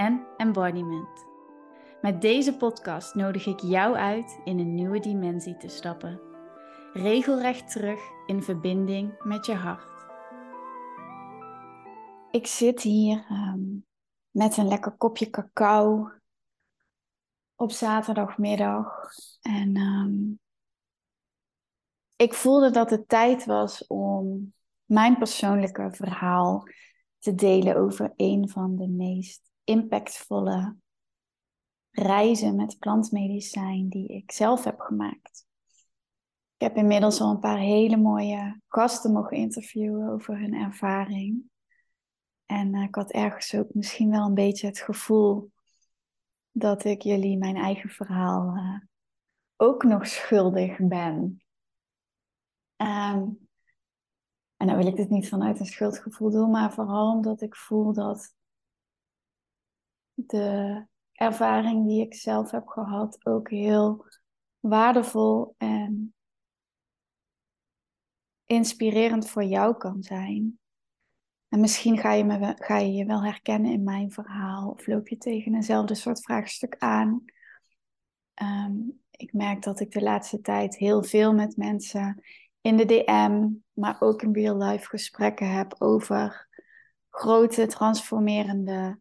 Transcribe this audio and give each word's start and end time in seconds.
en 0.00 0.26
embodiment. 0.36 1.26
Met 2.02 2.20
deze 2.20 2.56
podcast 2.56 3.14
nodig 3.14 3.46
ik 3.46 3.60
jou 3.60 3.96
uit 3.96 4.40
in 4.44 4.58
een 4.58 4.74
nieuwe 4.74 5.00
dimensie 5.00 5.56
te 5.56 5.68
stappen. 5.68 6.20
Regelrecht 6.92 7.70
terug 7.70 8.00
in 8.26 8.42
verbinding 8.42 9.22
met 9.22 9.46
je 9.46 9.54
hart. 9.54 10.04
Ik 12.30 12.46
zit 12.46 12.82
hier 12.82 13.24
ehm, 13.28 13.60
met 14.30 14.56
een 14.56 14.68
lekker 14.68 14.92
kopje 14.92 15.30
cacao 15.30 16.10
op 17.54 17.70
zaterdagmiddag. 17.70 19.10
En 19.40 19.76
um, 19.76 20.40
ik 22.16 22.34
voelde 22.34 22.70
dat 22.70 22.90
het 22.90 23.08
tijd 23.08 23.44
was 23.44 23.86
om 23.86 24.54
mijn 24.84 25.18
persoonlijke 25.18 25.88
verhaal 25.92 26.64
te 27.18 27.34
delen 27.34 27.76
over 27.76 28.12
een 28.16 28.48
van 28.48 28.76
de 28.76 28.88
meest 28.88 29.49
impactvolle 29.70 30.76
reizen 31.90 32.56
met 32.56 32.78
plantmedicijn 32.78 33.88
die 33.88 34.08
ik 34.08 34.32
zelf 34.32 34.64
heb 34.64 34.80
gemaakt. 34.80 35.46
Ik 36.56 36.66
heb 36.66 36.76
inmiddels 36.76 37.20
al 37.20 37.30
een 37.30 37.38
paar 37.38 37.58
hele 37.58 37.96
mooie 37.96 38.60
gasten 38.68 39.12
mogen 39.12 39.36
interviewen 39.36 40.08
over 40.08 40.38
hun 40.38 40.54
ervaring. 40.54 41.42
En 42.46 42.74
uh, 42.74 42.82
ik 42.82 42.94
had 42.94 43.10
ergens 43.10 43.54
ook 43.54 43.74
misschien 43.74 44.10
wel 44.10 44.26
een 44.26 44.34
beetje 44.34 44.66
het 44.66 44.80
gevoel 44.80 45.52
dat 46.50 46.84
ik 46.84 47.02
jullie 47.02 47.38
mijn 47.38 47.56
eigen 47.56 47.90
verhaal 47.90 48.56
uh, 48.56 48.78
ook 49.56 49.82
nog 49.82 50.06
schuldig 50.06 50.76
ben. 50.78 51.42
Um, 52.76 53.48
en 54.56 54.66
dan 54.66 54.76
wil 54.76 54.86
ik 54.86 54.96
dit 54.96 55.10
niet 55.10 55.28
vanuit 55.28 55.60
een 55.60 55.66
schuldgevoel 55.66 56.30
doen, 56.30 56.50
maar 56.50 56.72
vooral 56.72 57.12
omdat 57.12 57.40
ik 57.40 57.56
voel 57.56 57.92
dat 57.92 58.34
de 60.28 60.86
ervaring 61.12 61.86
die 61.86 62.00
ik 62.00 62.14
zelf 62.14 62.50
heb 62.50 62.66
gehad 62.66 63.26
ook 63.26 63.50
heel 63.50 64.06
waardevol 64.60 65.54
en 65.58 66.14
inspirerend 68.44 69.30
voor 69.30 69.44
jou 69.44 69.76
kan 69.76 70.02
zijn. 70.02 70.58
En 71.48 71.60
misschien 71.60 71.98
ga 71.98 72.12
je, 72.12 72.24
me, 72.24 72.54
ga 72.58 72.78
je 72.78 72.92
je 72.92 73.04
wel 73.04 73.24
herkennen 73.24 73.72
in 73.72 73.82
mijn 73.82 74.12
verhaal 74.12 74.70
of 74.70 74.86
loop 74.86 75.08
je 75.08 75.16
tegen 75.16 75.54
eenzelfde 75.54 75.94
soort 75.94 76.22
vraagstuk 76.22 76.76
aan. 76.78 77.24
Ehm, 78.34 78.72
ik 79.10 79.32
merk 79.32 79.62
dat 79.62 79.80
ik 79.80 79.90
de 79.90 80.02
laatste 80.02 80.40
tijd 80.40 80.76
heel 80.76 81.02
veel 81.02 81.34
met 81.34 81.56
mensen 81.56 82.22
in 82.60 82.76
de 82.76 82.84
DM, 82.84 83.48
maar 83.72 84.00
ook 84.00 84.22
in 84.22 84.32
real 84.32 84.56
life 84.56 84.88
gesprekken 84.88 85.52
heb 85.52 85.74
over 85.78 86.48
grote 87.10 87.66
transformerende 87.66 89.00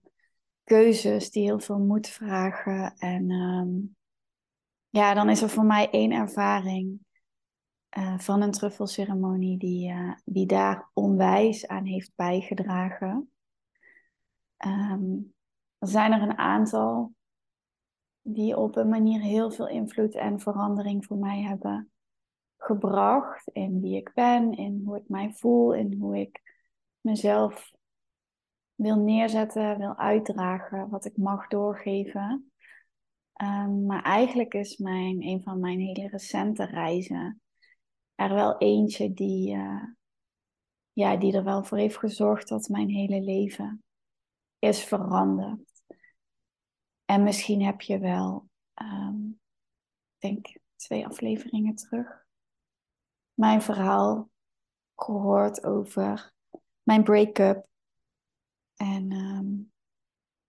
keuzes 0.70 1.32
die 1.32 1.44
heel 1.44 1.60
veel 1.60 1.80
moed 1.80 2.08
vragen. 2.08 2.94
En 2.98 3.32
ehm, 3.32 3.70
ja, 4.90 5.14
dan 5.14 5.30
is 5.30 5.42
er 5.42 5.50
voor 5.50 5.66
mij 5.66 5.90
één 5.90 6.12
ervaring 6.12 7.00
uh, 7.98 8.20
van 8.20 8.42
een 8.42 8.52
truffelceremonie 8.52 9.58
die, 9.58 9.92
uh, 9.92 10.14
die 10.26 10.46
daar 10.46 10.90
onwijs 10.94 11.68
aan 11.68 11.86
heeft 11.86 12.12
bijgedragen. 12.16 13.32
Um, 14.66 15.34
er 15.78 15.88
zijn 15.88 16.12
er 16.12 16.22
een 16.22 16.38
aantal 16.38 17.14
die 18.22 18.58
op 18.58 18.76
een 18.76 18.90
manier 18.90 19.22
heel 19.22 19.52
veel 19.52 19.68
invloed 19.68 20.16
en 20.16 20.40
verandering 20.40 21.06
voor 21.06 21.18
mij 21.18 21.42
hebben 21.42 21.92
gebracht 22.58 23.48
in 23.48 23.82
wie 23.82 23.98
ik 23.98 24.12
ben, 24.14 24.52
in 24.52 24.82
hoe 24.86 24.98
ik 24.98 25.08
mij 25.10 25.32
voel, 25.34 25.74
in 25.74 25.98
hoe 26.00 26.20
ik 26.20 26.42
mezelf 27.02 27.72
wil 28.82 28.96
neerzetten, 28.96 29.78
wil 29.78 29.98
uitdragen, 29.98 30.90
wat 30.90 31.06
ik 31.06 31.18
mag 31.18 31.48
doorgeven. 31.48 32.52
Um, 33.42 33.86
maar 33.86 34.04
eigenlijk 34.04 34.54
is 34.54 34.78
mijn, 34.78 35.24
een 35.24 35.44
van 35.44 35.60
mijn 35.60 35.80
hele 35.80 36.08
recente 36.08 36.66
reizen 36.66 37.42
er 38.16 38.34
wel 38.34 38.58
eentje 38.58 39.14
die, 39.14 39.56
uh, 39.56 39.84
ja, 40.94 41.18
die 41.18 41.34
er 41.34 41.44
wel 41.44 41.64
voor 41.64 41.78
heeft 41.78 41.98
gezorgd 41.98 42.48
dat 42.48 42.68
mijn 42.68 42.90
hele 42.90 43.22
leven 43.22 43.84
is 44.60 44.84
veranderd. 44.84 45.84
En 47.06 47.24
misschien 47.24 47.64
heb 47.64 47.82
je 47.82 48.00
wel, 48.00 48.50
um, 48.82 49.40
denk 50.18 50.48
twee 50.76 51.06
afleveringen 51.08 51.76
terug, 51.76 52.26
mijn 53.34 53.62
verhaal 53.62 54.30
gehoord 54.96 55.64
over 55.64 56.34
mijn 56.84 57.04
break-up 57.04 57.69
en 58.80 59.12
um, 59.12 59.72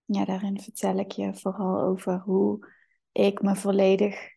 ja, 0.05 0.25
daarin 0.25 0.59
vertel 0.59 0.97
ik 0.97 1.11
je 1.11 1.33
vooral 1.33 1.81
over 1.81 2.19
hoe 2.19 2.67
ik 3.11 3.41
me 3.41 3.55
volledig 3.55 4.29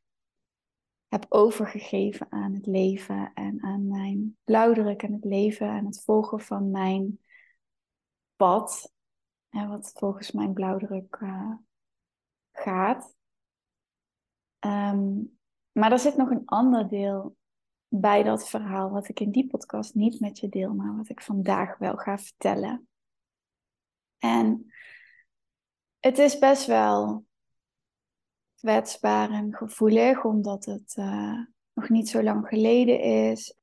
heb 1.09 1.27
overgegeven 1.29 2.27
aan 2.31 2.55
het 2.55 2.67
leven 2.67 3.31
en 3.35 3.63
aan 3.63 3.89
mijn 3.89 4.37
blauwdruk 4.45 5.03
en 5.03 5.13
het 5.13 5.25
leven 5.25 5.69
en 5.69 5.85
het 5.85 6.03
volgen 6.03 6.41
van 6.41 6.71
mijn 6.71 7.21
pad. 8.37 8.93
En 9.49 9.69
wat 9.69 9.93
volgens 9.95 10.33
mijn 10.33 10.53
blauwdruk 10.53 11.19
uh, 11.23 11.53
gaat. 12.53 13.15
Um, 14.61 15.39
maar 15.73 15.93
er 15.93 15.99
zit 15.99 16.17
nog 16.17 16.31
een 16.31 16.47
ander 16.47 16.89
deel 16.89 17.37
bij 17.89 18.23
dat 18.23 18.49
verhaal, 18.49 18.91
wat 18.91 19.09
ik 19.09 19.21
in 19.21 19.31
die 19.31 19.47
podcast 19.47 19.95
niet 19.95 20.21
met 20.21 20.39
je 20.39 20.49
deel, 20.49 20.75
maar 20.75 20.97
wat 20.97 21.09
ik 21.09 21.23
vandaag 21.23 21.79
wel 21.79 21.97
ga 21.97 22.19
vertellen. 22.19 22.89
En 24.19 24.73
het 25.99 26.19
is 26.19 26.39
best 26.39 26.67
wel 26.67 27.27
kwetsbaar 28.55 29.31
en 29.31 29.55
gevoelig, 29.55 30.25
omdat 30.25 30.65
het 30.65 30.97
uh, 30.97 31.41
nog 31.73 31.89
niet 31.89 32.09
zo 32.09 32.23
lang 32.23 32.49
geleden 32.49 33.01
is. 33.01 33.57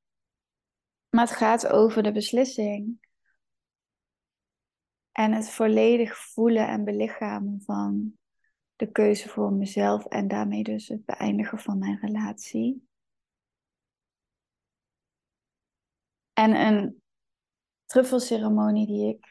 Maar 1.10 1.28
het 1.28 1.36
gaat 1.36 1.68
over 1.68 2.04
de 2.04 2.12
beslissing. 2.12 3.00
En 5.12 5.32
het 5.32 5.50
volledig 5.50 6.18
voelen 6.18 6.68
en 6.68 6.84
belichamen 6.84 7.62
van 7.62 8.18
de 8.76 8.92
keuze 8.92 9.30
voor 9.30 9.54
mezelf 9.54 10.06
en 10.06 10.28
daarmee 10.28 10.64
dus 10.64 10.88
het 10.88 11.06
beëindigen 11.06 11.60
van 11.60 11.78
mijn 11.78 12.00
relatie. 12.00 12.88
En 16.34 16.56
een 16.56 17.02
truffelceremonie 17.86 18.88
die 18.88 19.08
ik 19.08 19.31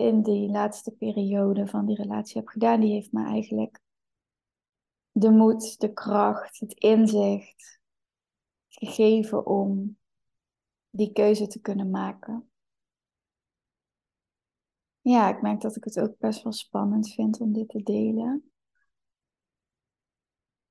in 0.00 0.22
die 0.22 0.50
laatste 0.50 0.90
periode 0.90 1.66
van 1.66 1.86
die 1.86 1.96
relatie 1.96 2.40
heb 2.40 2.48
gedaan, 2.48 2.80
die 2.80 2.92
heeft 2.92 3.12
me 3.12 3.24
eigenlijk 3.24 3.80
de 5.12 5.30
moed, 5.30 5.80
de 5.80 5.92
kracht, 5.92 6.60
het 6.60 6.72
inzicht 6.72 7.80
gegeven 8.68 9.46
om 9.46 9.98
die 10.90 11.12
keuze 11.12 11.46
te 11.46 11.60
kunnen 11.60 11.90
maken. 11.90 12.50
Ja, 15.00 15.28
ik 15.28 15.42
merk 15.42 15.60
dat 15.60 15.76
ik 15.76 15.84
het 15.84 16.00
ook 16.00 16.18
best 16.18 16.42
wel 16.42 16.52
spannend 16.52 17.12
vind 17.12 17.40
om 17.40 17.52
dit 17.52 17.68
te 17.68 17.82
delen. 17.82 18.52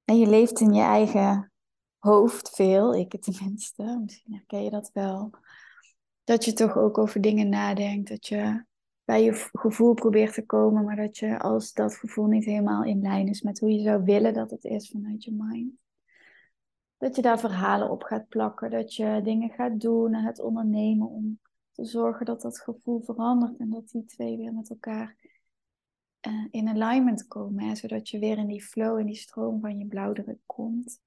En 0.03 0.17
je 0.17 0.27
leeft 0.27 0.59
in 0.59 0.73
je 0.73 0.81
eigen 0.81 1.51
hoofd 1.97 2.49
veel, 2.49 2.95
ik 2.95 3.11
het 3.11 3.21
tenminste. 3.21 3.99
Misschien 4.03 4.33
herken 4.33 4.63
je 4.63 4.69
dat 4.69 4.91
wel. 4.93 5.29
Dat 6.23 6.45
je 6.45 6.53
toch 6.53 6.77
ook 6.77 6.97
over 6.97 7.21
dingen 7.21 7.49
nadenkt, 7.49 8.09
dat 8.09 8.27
je 8.27 8.67
bij 9.09 9.23
je 9.23 9.33
gevoel 9.51 9.93
probeert 9.93 10.33
te 10.33 10.45
komen, 10.45 10.83
maar 10.83 10.95
dat 10.95 11.17
je 11.17 11.39
als 11.39 11.73
dat 11.73 11.95
gevoel 11.95 12.25
niet 12.25 12.45
helemaal 12.45 12.83
in 12.83 13.01
lijn 13.01 13.27
is 13.27 13.41
met 13.41 13.59
hoe 13.59 13.71
je 13.71 13.81
zou 13.81 14.03
willen 14.03 14.33
dat 14.33 14.51
het 14.51 14.63
is 14.63 14.89
vanuit 14.89 15.23
je 15.23 15.31
mind. 15.33 15.73
Dat 16.97 17.15
je 17.15 17.21
daar 17.21 17.39
verhalen 17.39 17.89
op 17.89 18.03
gaat 18.03 18.27
plakken, 18.27 18.69
dat 18.69 18.95
je 18.95 19.21
dingen 19.23 19.49
gaat 19.49 19.79
doen 19.79 20.13
en 20.13 20.23
het 20.23 20.39
ondernemen 20.39 21.07
om 21.07 21.39
te 21.71 21.85
zorgen 21.85 22.25
dat 22.25 22.41
dat 22.41 22.59
gevoel 22.59 23.01
verandert 23.01 23.57
en 23.57 23.69
dat 23.69 23.89
die 23.89 24.05
twee 24.05 24.37
weer 24.37 24.53
met 24.53 24.69
elkaar 24.69 25.15
uh, 26.27 26.47
in 26.51 26.67
alignment 26.67 27.27
komen, 27.27 27.75
zodat 27.75 28.09
je 28.09 28.19
weer 28.19 28.37
in 28.37 28.47
die 28.47 28.63
flow, 28.63 28.99
in 28.99 29.05
die 29.05 29.15
stroom 29.15 29.59
van 29.59 29.77
je 29.77 29.85
blauwdruk 29.85 30.39
komt. 30.45 31.01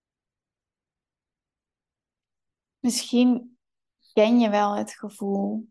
Misschien 2.78 3.58
ken 4.12 4.38
je 4.38 4.50
wel 4.50 4.76
het 4.76 4.92
gevoel 4.92 5.70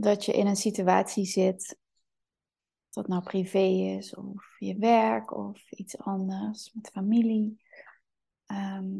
dat 0.00 0.24
je 0.24 0.32
in 0.32 0.46
een 0.46 0.56
situatie 0.56 1.24
zit 1.24 1.78
dat 2.90 3.08
nou 3.08 3.22
privé 3.22 3.64
is, 3.96 4.14
of 4.14 4.56
je 4.58 4.76
werk, 4.76 5.36
of 5.36 5.70
iets 5.70 5.98
anders, 5.98 6.72
met 6.72 6.90
familie. 6.90 7.62
Ehm, 8.46 8.94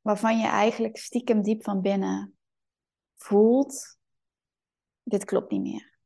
waarvan 0.00 0.38
je 0.38 0.46
eigenlijk 0.46 0.96
stiekem 0.96 1.42
diep 1.42 1.62
van 1.62 1.80
binnen 1.80 2.38
voelt, 3.14 3.98
dit 5.02 5.24
klopt 5.24 5.50
niet 5.50 5.60
meer. 5.60 5.98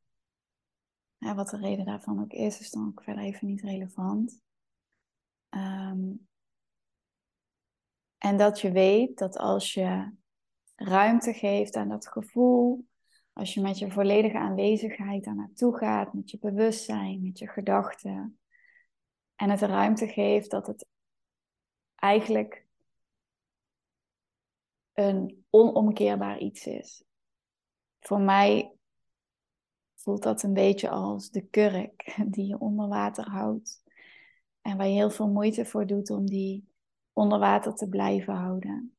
Ja, 1.17 1.35
wat 1.35 1.49
de 1.49 1.57
reden 1.57 1.85
daarvan 1.85 2.21
ook 2.21 2.31
is, 2.31 2.59
is 2.59 2.71
dan 2.71 2.87
ook 2.87 3.03
verder 3.03 3.23
even 3.23 3.47
niet 3.47 3.61
relevant. 3.61 4.41
Ehm, 5.49 6.11
en 8.17 8.37
dat 8.37 8.61
je 8.61 8.71
weet 8.71 9.17
dat 9.17 9.37
als 9.37 9.73
je 9.73 10.11
ruimte 10.75 11.33
geeft 11.33 11.75
aan 11.75 11.89
dat 11.89 12.07
gevoel, 12.07 12.85
als 13.35 13.53
je 13.53 13.61
met 13.61 13.79
je 13.79 13.91
volledige 13.91 14.37
aanwezigheid 14.37 15.23
daar 15.23 15.35
naartoe 15.35 15.77
gaat, 15.77 16.13
met 16.13 16.31
je 16.31 16.37
bewustzijn, 16.39 17.21
met 17.21 17.39
je 17.39 17.47
gedachten, 17.47 18.39
en 19.35 19.49
het 19.49 19.61
ruimte 19.61 20.07
geeft 20.07 20.51
dat 20.51 20.67
het 20.67 20.85
eigenlijk 21.95 22.65
een 24.93 25.45
onomkeerbaar 25.49 26.39
iets 26.39 26.65
is. 26.65 27.03
Voor 27.99 28.21
mij 28.21 28.73
voelt 29.95 30.23
dat 30.23 30.43
een 30.43 30.53
beetje 30.53 30.89
als 30.89 31.29
de 31.29 31.41
kurk 31.41 32.15
die 32.33 32.47
je 32.47 32.59
onder 32.59 32.87
water 32.87 33.29
houdt. 33.29 33.83
En 34.61 34.77
waar 34.77 34.87
je 34.87 34.93
heel 34.93 35.11
veel 35.11 35.29
moeite 35.29 35.65
voor 35.65 35.87
doet 35.87 36.09
om 36.09 36.25
die 36.25 36.67
onder 37.13 37.39
water 37.39 37.75
te 37.75 37.89
blijven 37.89 38.33
houden. 38.33 38.95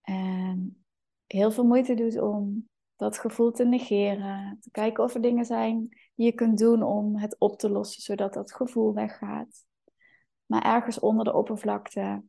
En 0.00 0.84
heel 1.26 1.50
veel 1.50 1.64
moeite 1.64 1.94
doet 1.94 2.20
om 2.20 2.68
dat 2.96 3.18
gevoel 3.18 3.50
te 3.50 3.64
negeren. 3.64 4.58
Te 4.60 4.70
kijken 4.70 5.04
of 5.04 5.14
er 5.14 5.20
dingen 5.20 5.44
zijn 5.44 5.88
die 6.14 6.26
je 6.26 6.32
kunt 6.32 6.58
doen 6.58 6.82
om 6.82 7.16
het 7.18 7.36
op 7.38 7.58
te 7.58 7.70
lossen, 7.70 8.02
zodat 8.02 8.34
dat 8.34 8.54
gevoel 8.54 8.94
weggaat. 8.94 9.64
Maar 10.46 10.62
ergens 10.62 10.98
onder 10.98 11.24
de 11.24 11.34
oppervlakte 11.34 12.22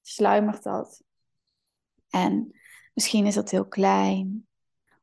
sluimert 0.00 0.62
dat. 0.62 1.02
En 2.08 2.60
misschien 2.92 3.26
is 3.26 3.34
dat 3.34 3.50
heel 3.50 3.68
klein. 3.68 4.48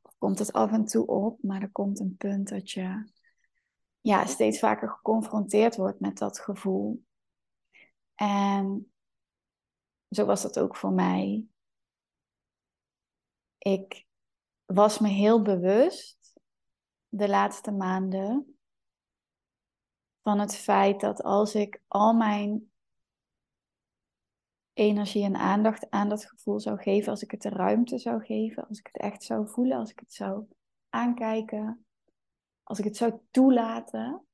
Of 0.02 0.16
komt 0.18 0.40
het 0.40 0.54
af 0.54 0.72
en 0.72 0.86
toe 0.86 1.08
op, 1.08 1.44
maar 1.44 1.62
er 1.62 1.72
komt 1.72 2.00
een 2.00 2.16
punt 2.18 2.50
dat 2.50 2.72
je 2.72 3.12
ja, 4.02 4.25
steeds 4.25 4.60
vaker 4.60 4.90
geconfronteerd 4.90 5.75
wordt 5.75 6.00
met 6.00 6.18
dat 6.18 6.40
gevoel. 6.40 7.04
En 8.16 8.94
zo 10.10 10.25
was 10.25 10.42
dat 10.42 10.60
ook 10.60 10.75
voor 10.75 10.92
mij. 10.92 11.46
Ik 13.58 14.06
was 14.74 15.00
me 15.00 15.08
heel 15.08 15.42
bewust 15.42 16.40
de 17.08 17.30
laatste 17.30 17.72
maanden 17.72 18.60
van 20.22 20.40
het 20.40 20.56
feit 20.56 21.00
dat 21.00 21.24
als 21.24 21.56
ik 21.56 21.82
al 21.88 22.14
mijn 22.14 22.72
energie 24.74 25.24
en 25.24 25.36
aandacht 25.36 25.90
aan 25.90 26.10
dat 26.10 26.26
gevoel 26.26 26.60
zou 26.60 26.82
geven, 26.82 27.12
als 27.12 27.24
ik 27.24 27.32
het 27.32 27.42
de 27.42 27.50
ruimte 27.50 27.98
zou 27.98 28.26
geven, 28.26 28.68
als 28.68 28.80
ik 28.80 28.90
het 28.92 29.02
echt 29.02 29.24
zou 29.24 29.48
voelen, 29.50 29.78
als 29.78 29.92
ik 29.92 30.00
het 30.00 30.14
zou 30.14 30.46
aankijken, 30.90 31.86
als 32.64 32.80
ik 32.80 32.86
het 32.86 32.98
zou 32.98 33.20
toelaten, 33.32 34.26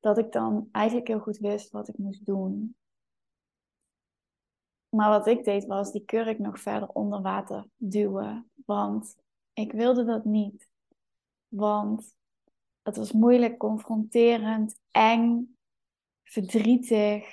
dat 0.00 0.18
ik 0.18 0.32
dan 0.32 0.68
eigenlijk 0.72 1.08
heel 1.08 1.20
goed 1.20 1.38
wist 1.38 1.70
wat 1.70 1.88
ik 1.88 1.98
moest 1.98 2.26
doen. 2.26 2.76
Maar 4.94 5.08
wat 5.08 5.26
ik 5.26 5.44
deed 5.44 5.64
was 5.66 5.92
die 5.92 6.04
kurk 6.04 6.38
nog 6.38 6.60
verder 6.60 6.88
onder 6.88 7.22
water 7.22 7.66
duwen. 7.76 8.50
Want 8.66 9.16
ik 9.52 9.72
wilde 9.72 10.04
dat 10.04 10.24
niet. 10.24 10.68
Want 11.48 12.14
het 12.82 12.96
was 12.96 13.12
moeilijk, 13.12 13.58
confronterend, 13.58 14.80
eng, 14.90 15.56
verdrietig, 16.22 17.26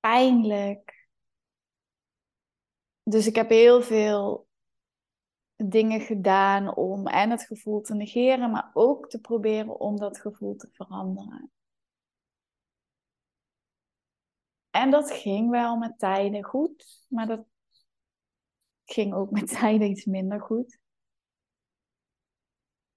pijnlijk. 0.00 1.08
Dus 3.02 3.26
ik 3.26 3.34
heb 3.34 3.48
heel 3.48 3.82
veel 3.82 4.48
dingen 5.56 6.00
gedaan 6.00 6.76
om 6.76 7.06
en 7.06 7.30
het 7.30 7.42
gevoel 7.42 7.80
te 7.80 7.94
negeren, 7.94 8.50
maar 8.50 8.70
ook 8.72 9.08
te 9.08 9.20
proberen 9.20 9.80
om 9.80 9.96
dat 9.96 10.20
gevoel 10.20 10.56
te 10.56 10.68
veranderen. 10.72 11.50
En 14.70 14.90
dat 14.90 15.10
ging 15.10 15.50
wel 15.50 15.76
met 15.76 15.98
tijden 15.98 16.44
goed, 16.44 17.06
maar 17.08 17.26
dat 17.26 17.44
ging 18.84 19.14
ook 19.14 19.30
met 19.30 19.48
tijden 19.58 19.90
iets 19.90 20.04
minder 20.04 20.40
goed. 20.40 20.78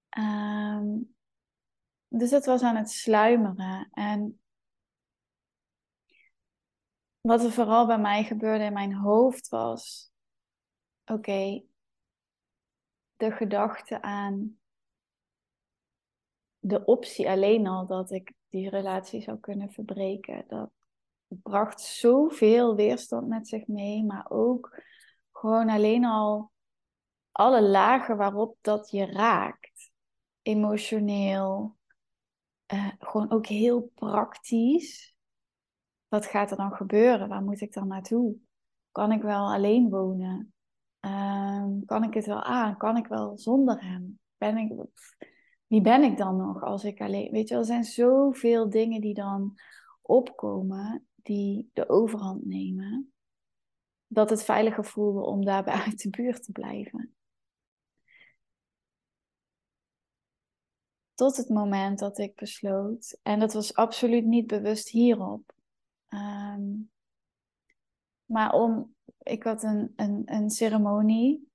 Ehm, 0.08 0.98
dus 2.08 2.30
het 2.30 2.44
was 2.44 2.62
aan 2.62 2.76
het 2.76 2.90
sluimeren. 2.90 3.88
En 3.92 4.40
wat 7.20 7.44
er 7.44 7.52
vooral 7.52 7.86
bij 7.86 7.98
mij 7.98 8.24
gebeurde 8.24 8.64
in 8.64 8.72
mijn 8.72 8.94
hoofd 8.94 9.48
was: 9.48 10.12
oké, 11.04 11.62
de 13.16 13.30
gedachte 13.30 14.02
aan 14.02 14.58
de 16.58 16.84
optie 16.84 17.28
alleen 17.28 17.66
al 17.66 17.86
dat 17.86 18.10
ik 18.10 18.32
die 18.48 18.68
relatie 18.68 19.20
zou 19.20 19.38
kunnen 19.38 19.70
verbreken, 19.70 20.44
dat 20.48 20.70
bracht 21.28 21.80
zoveel 21.80 22.74
weerstand 22.74 23.28
met 23.28 23.48
zich 23.48 23.66
mee, 23.66 24.04
maar 24.04 24.26
ook 24.30 24.82
gewoon 25.32 25.68
alleen 25.68 26.04
al 26.04 26.52
alle 27.32 27.62
lagen 27.62 28.16
waarop 28.16 28.56
dat 28.60 28.90
je 28.90 29.06
raakt. 29.06 29.92
Emotioneel, 30.42 31.76
uh, 32.72 32.88
gewoon 32.98 33.30
ook 33.30 33.46
heel 33.46 33.90
praktisch. 33.94 35.14
Wat 36.08 36.26
gaat 36.26 36.50
er 36.50 36.56
dan 36.56 36.72
gebeuren? 36.72 37.28
Waar 37.28 37.42
moet 37.42 37.60
ik 37.60 37.72
dan 37.72 37.88
naartoe? 37.88 38.36
Kan 38.92 39.12
ik 39.12 39.22
wel 39.22 39.52
alleen 39.52 39.88
wonen? 39.90 40.54
Um, 41.00 41.84
kan 41.84 42.02
ik 42.02 42.14
het 42.14 42.26
wel 42.26 42.42
aan? 42.42 42.76
Kan 42.76 42.96
ik 42.96 43.06
wel 43.06 43.38
zonder 43.38 43.84
hem? 43.84 44.18
Ben 44.36 44.56
ik, 44.56 44.72
wie 45.66 45.80
ben 45.80 46.02
ik 46.02 46.16
dan 46.16 46.36
nog 46.36 46.62
als 46.62 46.84
ik 46.84 47.00
alleen... 47.00 47.30
Weet 47.30 47.48
je, 47.48 47.54
er 47.54 47.64
zijn 47.64 47.84
zoveel 47.84 48.70
dingen 48.70 49.00
die 49.00 49.14
dan 49.14 49.58
opkomen 50.02 51.06
die 51.24 51.70
de 51.72 51.88
overhand 51.88 52.46
nemen, 52.46 53.12
dat 54.06 54.30
het 54.30 54.44
veiliger 54.44 54.84
voelde 54.84 55.20
om 55.20 55.44
daarbij 55.44 55.74
uit 55.84 56.02
de 56.02 56.10
buurt 56.10 56.42
te 56.42 56.52
blijven. 56.52 57.14
Tot 61.14 61.36
het 61.36 61.48
moment 61.48 61.98
dat 61.98 62.18
ik 62.18 62.34
besloot, 62.34 63.18
en 63.22 63.38
dat 63.38 63.52
was 63.52 63.74
absoluut 63.74 64.24
niet 64.24 64.46
bewust 64.46 64.88
hierop, 64.88 65.52
ehm, 66.08 66.72
maar 68.24 68.52
om, 68.52 68.94
ik 69.18 69.42
had 69.42 69.62
een, 69.62 69.92
een, 69.96 70.22
een 70.24 70.50
ceremonie 70.50 71.48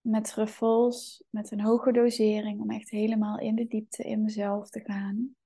met 0.00 0.24
truffels, 0.24 1.24
met 1.30 1.50
een 1.50 1.60
hoge 1.60 1.92
dosering, 1.92 2.60
om 2.60 2.70
echt 2.70 2.90
helemaal 2.90 3.38
in 3.38 3.54
de 3.54 3.66
diepte 3.66 4.02
in 4.02 4.22
mezelf 4.22 4.70
te 4.70 4.80
gaan. 4.80 5.36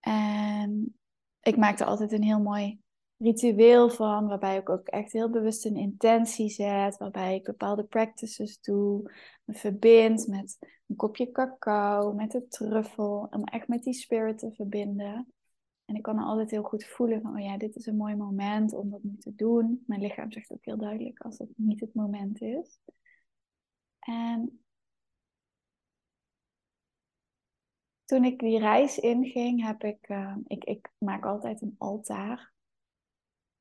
En 0.00 0.96
ik 1.42 1.56
maakte 1.56 1.84
altijd 1.84 2.12
een 2.12 2.22
heel 2.22 2.40
mooi 2.40 2.80
ritueel 3.16 3.90
van, 3.90 4.26
waarbij 4.26 4.56
ik 4.56 4.68
ook 4.68 4.88
echt 4.88 5.12
heel 5.12 5.30
bewust 5.30 5.64
een 5.64 5.76
intentie 5.76 6.48
zet, 6.48 6.96
waarbij 6.96 7.34
ik 7.34 7.44
bepaalde 7.44 7.84
practices 7.84 8.60
doe, 8.60 9.12
me 9.44 9.54
verbind 9.54 10.26
met 10.26 10.58
een 10.86 10.96
kopje 10.96 11.30
cacao, 11.30 12.12
met 12.12 12.30
de 12.30 12.48
truffel, 12.48 13.26
om 13.30 13.44
echt 13.44 13.68
met 13.68 13.82
die 13.82 13.94
spirit 13.94 14.38
te 14.38 14.52
verbinden. 14.52 15.32
En 15.84 15.94
ik 15.94 16.02
kan 16.02 16.18
er 16.18 16.24
altijd 16.24 16.50
heel 16.50 16.62
goed 16.62 16.84
voelen 16.84 17.20
van, 17.20 17.34
oh 17.34 17.42
ja, 17.42 17.56
dit 17.56 17.76
is 17.76 17.86
een 17.86 17.96
mooi 17.96 18.16
moment 18.16 18.74
om 18.74 18.90
dat 18.90 19.02
nu 19.02 19.16
te 19.18 19.34
doen. 19.34 19.84
Mijn 19.86 20.00
lichaam 20.00 20.32
zegt 20.32 20.52
ook 20.52 20.64
heel 20.64 20.76
duidelijk 20.76 21.20
als 21.20 21.38
het 21.38 21.48
niet 21.56 21.80
het 21.80 21.94
moment 21.94 22.40
is. 22.40 22.78
En 23.98 24.64
toen 28.12 28.24
ik 28.24 28.38
die 28.38 28.58
reis 28.58 28.98
inging, 28.98 29.64
heb 29.64 29.82
ik, 29.82 30.08
uh, 30.08 30.36
ik, 30.46 30.64
ik 30.64 30.90
maak 30.98 31.24
altijd 31.24 31.62
een 31.62 31.74
altaar. 31.78 32.52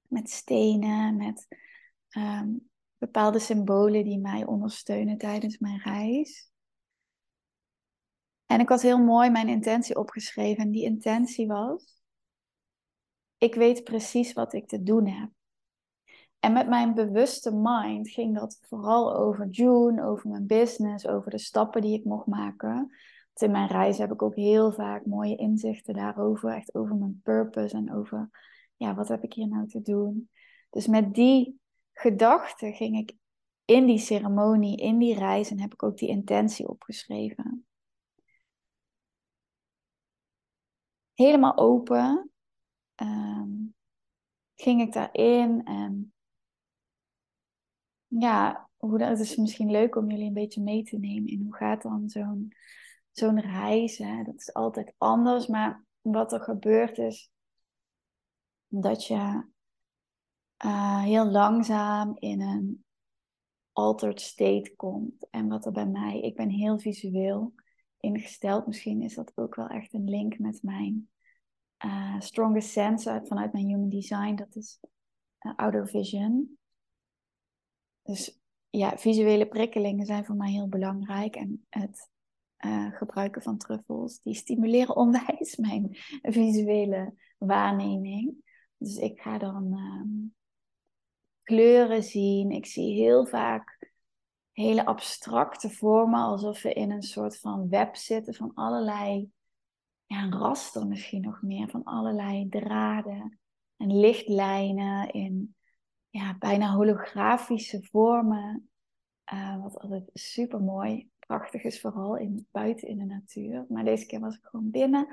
Met 0.08 0.30
stenen, 0.30 1.18
met 1.18 1.48
um, 2.18 2.70
bepaalde 2.98 3.40
symbolen 3.40 4.04
die 4.04 4.20
mij 4.20 4.46
ondersteunen 4.46 5.18
tijdens 5.18 5.58
mijn 5.58 5.80
reis. 5.80 6.52
En 8.46 8.60
ik 8.60 8.70
had 8.70 8.82
heel 8.82 9.00
mooi 9.00 9.30
mijn 9.30 9.48
intentie 9.48 9.98
opgeschreven. 9.98 10.64
En 10.64 10.72
die 10.72 10.84
intentie 10.84 11.48
was: 11.48 12.02
ik 13.38 13.56
weet 13.56 13.84
precies 13.84 14.34
wat 14.34 14.54
ik 14.54 14.68
te 14.68 14.84
doen 14.84 15.08
heb. 15.08 15.30
En 16.40 16.54
met 16.54 16.68
mijn 16.68 16.94
bewuste 16.94 17.56
mind 17.56 18.10
ging 18.10 18.36
dat 18.36 18.60
vooral 18.62 19.16
over 19.16 19.48
June, 19.48 20.04
over 20.04 20.30
mijn 20.30 20.48
business, 20.48 21.08
over 21.08 21.32
de 21.32 21.40
stappen 21.40 21.82
die 21.82 21.98
ik 21.98 22.06
mocht 22.06 22.28
maken 22.28 22.92
in 23.42 23.52
mijn 23.52 23.68
reis 23.68 23.98
heb 23.98 24.12
ik 24.12 24.22
ook 24.22 24.36
heel 24.36 24.72
vaak 24.72 25.06
mooie 25.06 25.36
inzichten 25.36 25.94
daarover. 25.94 26.56
Echt 26.56 26.76
over 26.76 26.96
mijn 26.96 27.22
purpose 27.24 27.76
en 27.76 27.94
over, 27.94 28.30
ja, 28.76 28.96
wat 28.96 29.08
heb 29.08 29.24
ik 29.24 29.34
hier 29.34 29.48
nou 29.48 29.68
te 29.68 29.82
doen? 29.82 30.30
Dus 30.70 30.88
met 30.88 31.14
die 31.14 31.60
gedachten 31.94 32.74
ging 32.74 32.98
ik 32.98 33.14
in 33.66 33.86
die 33.86 34.00
ceremonie, 34.00 34.78
in 34.78 34.98
die 34.98 35.16
reis 35.16 35.52
en 35.52 35.60
heb 35.60 35.74
ik 35.74 35.84
ook 35.84 35.98
die 35.98 36.10
intentie 36.10 36.70
opgeschreven. 36.70 37.66
helemaal 41.22 41.58
open 41.58 42.32
ehm, 42.96 43.50
ging 44.56 44.82
ik 44.82 44.94
daarin 44.94 45.66
en 45.66 46.14
ja, 48.08 48.70
hoe 48.78 48.98
dat, 48.98 49.10
het 49.10 49.20
is 49.20 49.36
misschien 49.36 49.72
leuk 49.72 49.96
om 49.96 50.10
jullie 50.10 50.28
een 50.28 50.34
beetje 50.34 50.62
mee 50.62 50.84
te 50.84 50.98
nemen 50.98 51.30
in 51.30 51.42
hoe 51.42 51.56
gaat 51.56 51.82
dan 51.82 52.10
zo'n 52.10 52.54
zo'n 53.12 53.40
reis. 53.40 53.98
Hè? 53.98 54.24
Dat 54.24 54.36
is 54.36 54.54
altijd 54.54 54.94
anders, 54.98 55.48
maar 55.48 55.84
wat 56.02 56.34
er 56.34 56.42
gebeurt 56.42 56.98
is 56.98 57.32
dat 58.68 59.06
je 59.06 59.50
uh, 60.66 61.02
heel 61.02 61.26
langzaam 61.26 62.16
in 62.20 62.42
een 62.42 62.86
altered 63.72 64.22
state 64.22 64.74
komt. 64.76 65.28
En 65.30 65.48
wat 65.48 65.66
er 65.66 65.72
bij 65.72 65.88
mij, 65.88 66.20
ik 66.20 66.36
ben 66.36 66.50
heel 66.50 66.80
visueel 66.80 67.54
ingesteld. 68.00 68.68
Misschien 68.68 69.02
is 69.02 69.16
dat 69.16 69.32
ook 69.36 69.56
wel 69.56 69.68
echt 69.68 69.94
een 69.94 70.10
link 70.10 70.40
met 70.40 70.64
mijn 70.64 71.10
uh, 71.86 72.20
strongest 72.20 72.70
sense 72.70 73.22
vanuit 73.24 73.54
mijn 73.54 73.66
human 73.66 73.90
design. 73.90 74.36
Dat 74.36 74.56
is 74.56 74.80
uh, 75.40 75.54
outer 75.56 75.88
vision. 75.88 76.58
Dus 78.02 78.40
ja, 78.70 78.98
visuele 78.98 79.48
prikkelingen 79.48 80.06
zijn 80.06 80.26
voor 80.26 80.36
mij 80.36 80.52
heel 80.52 80.68
belangrijk. 80.68 81.36
En 81.36 81.66
het 81.70 82.10
uh, 82.66 82.98
gebruiken 82.98 83.42
van 83.42 83.58
truffels, 83.58 84.22
die 84.22 84.34
stimuleren 84.34 84.96
onwijs 84.96 85.56
mijn 85.56 85.98
visuele 86.22 87.14
waarneming. 87.38 88.36
Dus 88.78 88.96
ik 88.96 89.22
ga 89.22 89.38
dan 89.38 89.74
um, 89.74 90.36
kleuren 91.44 92.04
zien. 92.04 92.52
Ik 92.52 92.66
zie 92.66 92.94
heel 92.94 93.26
vaak 93.26 93.90
hele 94.52 94.86
abstracte 94.86 95.70
vormen, 95.70 96.20
alsof 96.20 96.62
we 96.62 96.74
in 96.74 96.92
een 96.92 97.02
soort 97.02 97.40
van 97.40 97.70
web 97.70 97.96
zitten 97.96 98.34
van 98.34 98.52
allerlei, 98.54 99.32
ja, 100.06 100.30
raster 100.30 100.88
misschien 100.88 101.22
nog 101.22 101.42
meer, 101.42 101.70
van 101.70 101.84
allerlei 101.84 102.50
draden 102.50 103.40
en 103.78 104.00
lichtlijnen 104.00 105.12
in 105.12 105.56
ja, 106.10 106.36
bijna 106.38 106.74
holografische 106.74 107.84
vormen. 107.84 108.70
Uh, 109.34 109.62
wat 109.62 109.80
altijd 109.80 110.10
super 110.14 110.62
mooi, 110.62 111.10
prachtig 111.38 111.64
is, 111.64 111.82
vooral 111.82 112.16
in, 112.16 112.48
buiten 112.52 112.88
in 112.88 112.98
de 112.98 113.06
natuur. 113.06 113.66
Maar 113.70 113.84
deze 113.84 114.06
keer 114.06 114.20
was 114.20 114.36
ik 114.36 114.44
gewoon 114.44 114.72
binnen, 114.72 115.08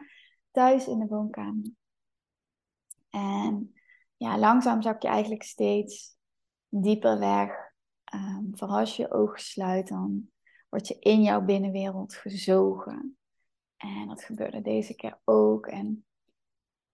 thuis 0.50 0.86
in 0.86 0.98
de 0.98 1.06
woonkamer. 1.06 1.70
En 3.10 3.74
ja, 4.16 4.38
langzaam 4.38 4.82
zak 4.82 5.02
je 5.02 5.08
eigenlijk 5.08 5.42
steeds 5.42 6.16
dieper 6.68 7.18
weg. 7.18 7.50
Um, 8.14 8.50
vooral 8.52 8.78
als 8.78 8.96
je 8.96 9.02
je 9.02 9.12
ogen 9.12 9.40
sluit, 9.40 9.88
dan 9.88 10.30
word 10.68 10.88
je 10.88 10.98
in 10.98 11.22
jouw 11.22 11.40
binnenwereld 11.40 12.14
gezogen. 12.14 13.16
En 13.76 14.08
dat 14.08 14.24
gebeurde 14.24 14.60
deze 14.60 14.94
keer 14.94 15.20
ook. 15.24 15.66
En 15.66 16.04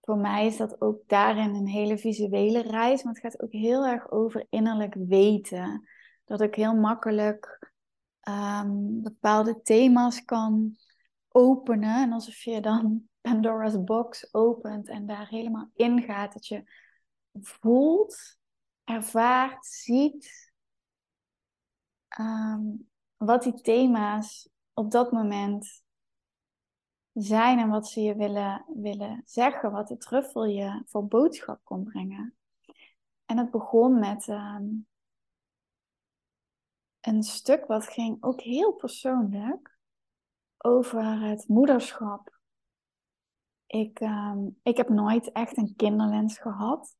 voor 0.01 0.17
mij 0.17 0.45
is 0.45 0.57
dat 0.57 0.81
ook 0.81 0.99
daarin 1.07 1.55
een 1.55 1.67
hele 1.67 1.97
visuele 1.97 2.61
reis. 2.61 3.03
Maar 3.03 3.13
het 3.13 3.21
gaat 3.21 3.41
ook 3.41 3.51
heel 3.51 3.85
erg 3.85 4.11
over 4.11 4.45
innerlijk 4.49 4.93
weten. 4.93 5.89
Dat 6.25 6.41
ik 6.41 6.55
heel 6.55 6.75
makkelijk 6.75 7.73
um, 8.29 9.01
bepaalde 9.01 9.61
thema's 9.61 10.25
kan 10.25 10.77
openen. 11.29 12.01
En 12.01 12.11
alsof 12.11 12.43
je 12.43 12.61
dan 12.61 13.07
Pandora's 13.21 13.83
box 13.83 14.33
opent 14.33 14.87
en 14.87 15.05
daar 15.05 15.27
helemaal 15.27 15.69
ingaat. 15.73 16.33
Dat 16.33 16.47
je 16.47 16.63
voelt, 17.41 18.37
ervaart, 18.83 19.65
ziet 19.65 20.53
um, 22.19 22.89
wat 23.17 23.43
die 23.43 23.61
thema's 23.61 24.49
op 24.73 24.91
dat 24.91 25.11
moment 25.11 25.83
zijn 27.13 27.59
en 27.59 27.69
wat 27.69 27.87
ze 27.87 28.01
je 28.01 28.15
willen, 28.15 28.65
willen 28.73 29.21
zeggen, 29.25 29.71
wat 29.71 29.87
de 29.87 29.97
truffel 29.97 30.45
je 30.45 30.81
voor 30.85 31.07
boodschap 31.07 31.59
kon 31.63 31.83
brengen. 31.83 32.35
En 33.25 33.37
het 33.37 33.51
begon 33.51 33.99
met 33.99 34.27
um, 34.27 34.87
een 37.05 37.23
stuk 37.23 37.65
wat 37.65 37.87
ging 37.87 38.23
ook 38.23 38.41
heel 38.41 38.73
persoonlijk 38.73 39.77
over 40.57 41.19
het 41.19 41.47
moederschap. 41.47 42.39
Ik, 43.65 43.99
um, 43.99 44.59
ik 44.63 44.77
heb 44.77 44.89
nooit 44.89 45.31
echt 45.31 45.57
een 45.57 45.75
kinderwens 45.75 46.37
gehad. 46.37 46.95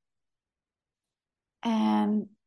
En 1.59 2.37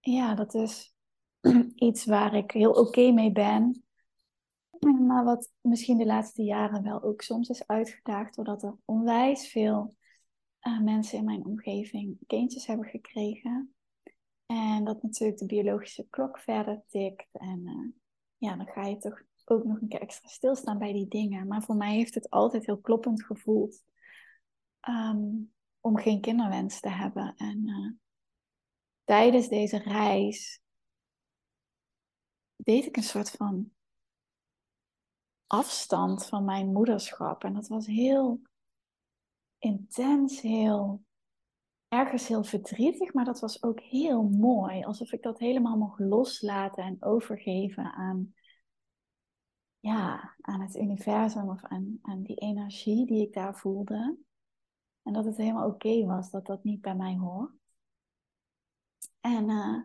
ja, 0.00 0.34
dat 0.34 0.54
is 0.54 0.94
iets 1.74 2.04
waar 2.04 2.34
ik 2.34 2.50
heel 2.50 2.72
oké 2.72 3.10
mee 3.10 3.32
ben. 3.32 3.84
Maar 4.80 5.24
wat 5.24 5.50
misschien 5.60 5.98
de 5.98 6.06
laatste 6.06 6.42
jaren 6.42 6.82
wel 6.82 7.02
ook 7.02 7.22
soms 7.22 7.48
is 7.48 7.66
uitgedaagd, 7.66 8.34
doordat 8.34 8.62
er 8.62 8.76
onwijs 8.84 9.48
veel 9.48 9.96
uh, 10.60 10.80
mensen 10.80 11.18
in 11.18 11.24
mijn 11.24 11.44
omgeving 11.44 12.18
kindjes 12.26 12.66
hebben 12.66 12.86
gekregen. 12.86 13.71
En 14.52 14.84
dat 14.84 15.02
natuurlijk 15.02 15.38
de 15.38 15.46
biologische 15.46 16.06
klok 16.10 16.38
verder 16.38 16.82
tikt. 16.86 17.28
En 17.32 17.60
uh, 17.60 17.92
ja, 18.36 18.56
dan 18.56 18.66
ga 18.66 18.86
je 18.86 18.98
toch 18.98 19.22
ook 19.44 19.64
nog 19.64 19.80
een 19.80 19.88
keer 19.88 20.00
extra 20.00 20.28
stilstaan 20.28 20.78
bij 20.78 20.92
die 20.92 21.08
dingen. 21.08 21.46
Maar 21.46 21.62
voor 21.62 21.76
mij 21.76 21.94
heeft 21.94 22.14
het 22.14 22.30
altijd 22.30 22.66
heel 22.66 22.80
kloppend 22.80 23.24
gevoeld 23.24 23.82
um, 24.88 25.54
om 25.80 25.96
geen 25.96 26.20
kinderwens 26.20 26.80
te 26.80 26.88
hebben. 26.88 27.34
En 27.36 27.68
uh, 27.68 27.92
tijdens 29.04 29.48
deze 29.48 29.78
reis 29.78 30.62
deed 32.56 32.86
ik 32.86 32.96
een 32.96 33.02
soort 33.02 33.30
van 33.30 33.72
afstand 35.46 36.26
van 36.26 36.44
mijn 36.44 36.72
moederschap. 36.72 37.44
En 37.44 37.54
dat 37.54 37.68
was 37.68 37.86
heel 37.86 38.40
intens, 39.58 40.40
heel 40.40 41.04
ergens 41.92 42.28
heel 42.28 42.44
verdrietig, 42.44 43.12
maar 43.12 43.24
dat 43.24 43.40
was 43.40 43.62
ook 43.62 43.80
heel 43.80 44.22
mooi. 44.22 44.84
Alsof 44.84 45.12
ik 45.12 45.22
dat 45.22 45.38
helemaal 45.38 45.76
mocht 45.76 45.98
loslaten 45.98 46.84
en 46.84 47.02
overgeven 47.02 47.92
aan, 47.92 48.34
ja, 49.80 50.36
aan 50.40 50.60
het 50.60 50.76
universum 50.76 51.48
of 51.48 51.62
aan, 51.62 51.98
aan 52.02 52.22
die 52.22 52.36
energie 52.36 53.06
die 53.06 53.26
ik 53.26 53.34
daar 53.34 53.56
voelde. 53.56 54.18
En 55.02 55.12
dat 55.12 55.24
het 55.24 55.36
helemaal 55.36 55.68
oké 55.68 56.04
was 56.04 56.30
dat 56.30 56.46
dat 56.46 56.64
niet 56.64 56.80
bij 56.80 56.94
mij 56.94 57.16
hoort. 57.16 57.52
En 59.20 59.48
uh, 59.48 59.82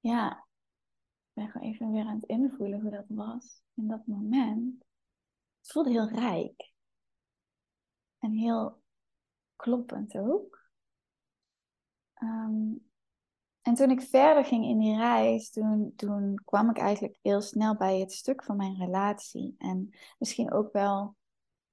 ja, 0.00 0.46
ik 1.28 1.32
ben 1.32 1.48
gewoon 1.48 1.66
even 1.66 1.92
weer 1.92 2.04
aan 2.04 2.20
het 2.20 2.28
invoelen 2.28 2.80
hoe 2.80 2.90
dat 2.90 3.06
was 3.08 3.62
in 3.74 3.88
dat 3.88 4.06
moment. 4.06 4.84
Het 5.60 5.72
voelde 5.72 5.90
heel 5.90 6.08
rijk. 6.08 6.72
En 8.18 8.32
heel 8.32 8.86
kloppend 9.58 10.16
ook. 10.16 10.70
Um, 12.22 12.86
en 13.62 13.74
toen 13.74 13.90
ik 13.90 14.00
verder 14.00 14.44
ging 14.44 14.64
in 14.64 14.78
die 14.78 14.96
reis, 14.96 15.50
toen, 15.50 15.92
toen 15.96 16.40
kwam 16.44 16.70
ik 16.70 16.78
eigenlijk 16.78 17.18
heel 17.22 17.40
snel 17.40 17.76
bij 17.76 18.00
het 18.00 18.12
stuk 18.12 18.44
van 18.44 18.56
mijn 18.56 18.76
relatie. 18.76 19.54
En 19.58 19.90
misschien 20.18 20.52
ook 20.52 20.72
wel 20.72 21.16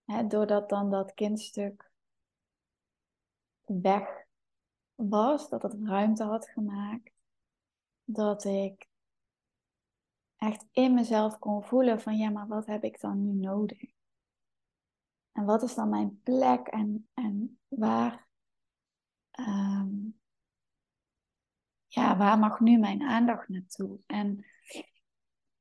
hè, 0.06 0.28
doordat 0.28 0.70
dan 0.70 0.92
dat 0.92 1.14
kindstuk 1.14 1.92
weg 3.66 4.26
was, 4.96 5.50
dat 5.50 5.62
het 5.62 5.76
ruimte 5.84 6.24
had 6.24 6.48
gemaakt, 6.48 7.12
dat 8.04 8.44
ik 8.44 8.90
echt 10.38 10.66
in 10.72 10.94
mezelf 10.94 11.40
kon 11.40 11.64
voelen 11.64 12.02
van 12.02 12.18
ja, 12.18 12.30
maar 12.30 12.48
wat 12.48 12.66
heb 12.66 12.84
ik 12.84 13.00
dan 13.00 13.22
nu 13.22 13.32
nodig? 13.32 13.95
En 15.36 15.46
wat 15.46 15.64
is 15.64 15.76
dan 15.76 15.90
mijn 15.90 16.20
plek 16.24 16.68
en, 16.68 17.08
en 17.14 17.60
waar, 17.68 18.28
um, 19.40 20.20
ja, 21.88 22.18
waar 22.18 22.40
mag 22.40 22.60
nu 22.60 22.78
mijn 22.78 23.02
aandacht 23.02 23.48
naartoe? 23.48 24.00
En 24.06 24.46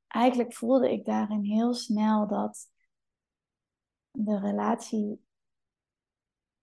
eigenlijk 0.07 0.55
voelde 0.55 0.93
ik 0.93 1.05
daarin 1.05 1.43
heel 1.43 1.75
snel 1.75 2.27
dat 2.27 2.71
de 4.11 4.39
relatie 4.39 5.27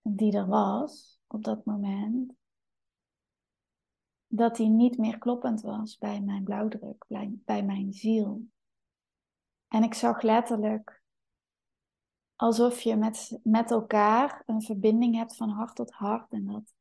die 0.01 0.37
er 0.37 0.47
was 0.47 1.21
op 1.27 1.43
dat 1.43 1.65
moment, 1.65 2.33
dat 4.27 4.55
die 4.55 4.69
niet 4.69 4.97
meer 4.97 5.17
kloppend 5.17 5.61
was 5.61 5.97
bij 5.97 6.21
mijn 6.21 6.43
blauwdruk, 6.43 7.05
bij, 7.07 7.33
bij 7.45 7.63
mijn 7.63 7.93
ziel. 7.93 8.47
En 9.67 9.83
ik 9.83 9.93
zag 9.93 10.21
letterlijk 10.21 11.00
alsof 12.41 12.81
je 12.81 12.95
met, 12.95 13.39
met 13.43 13.71
elkaar 13.71 14.43
een 14.45 14.61
verbinding 14.61 15.15
hebt 15.15 15.35
van 15.35 15.49
hart 15.49 15.75
tot 15.75 15.91
hart 15.91 16.31
en 16.31 16.45
dat 16.45 16.73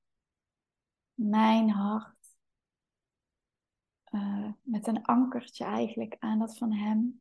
mijn 1.15 1.71
hart 1.71 2.37
uh, 4.11 4.53
met 4.63 4.87
een 4.87 5.05
ankertje 5.05 5.65
eigenlijk 5.65 6.17
aan 6.19 6.39
dat 6.39 6.59
van 6.59 6.73
hem 6.73 7.21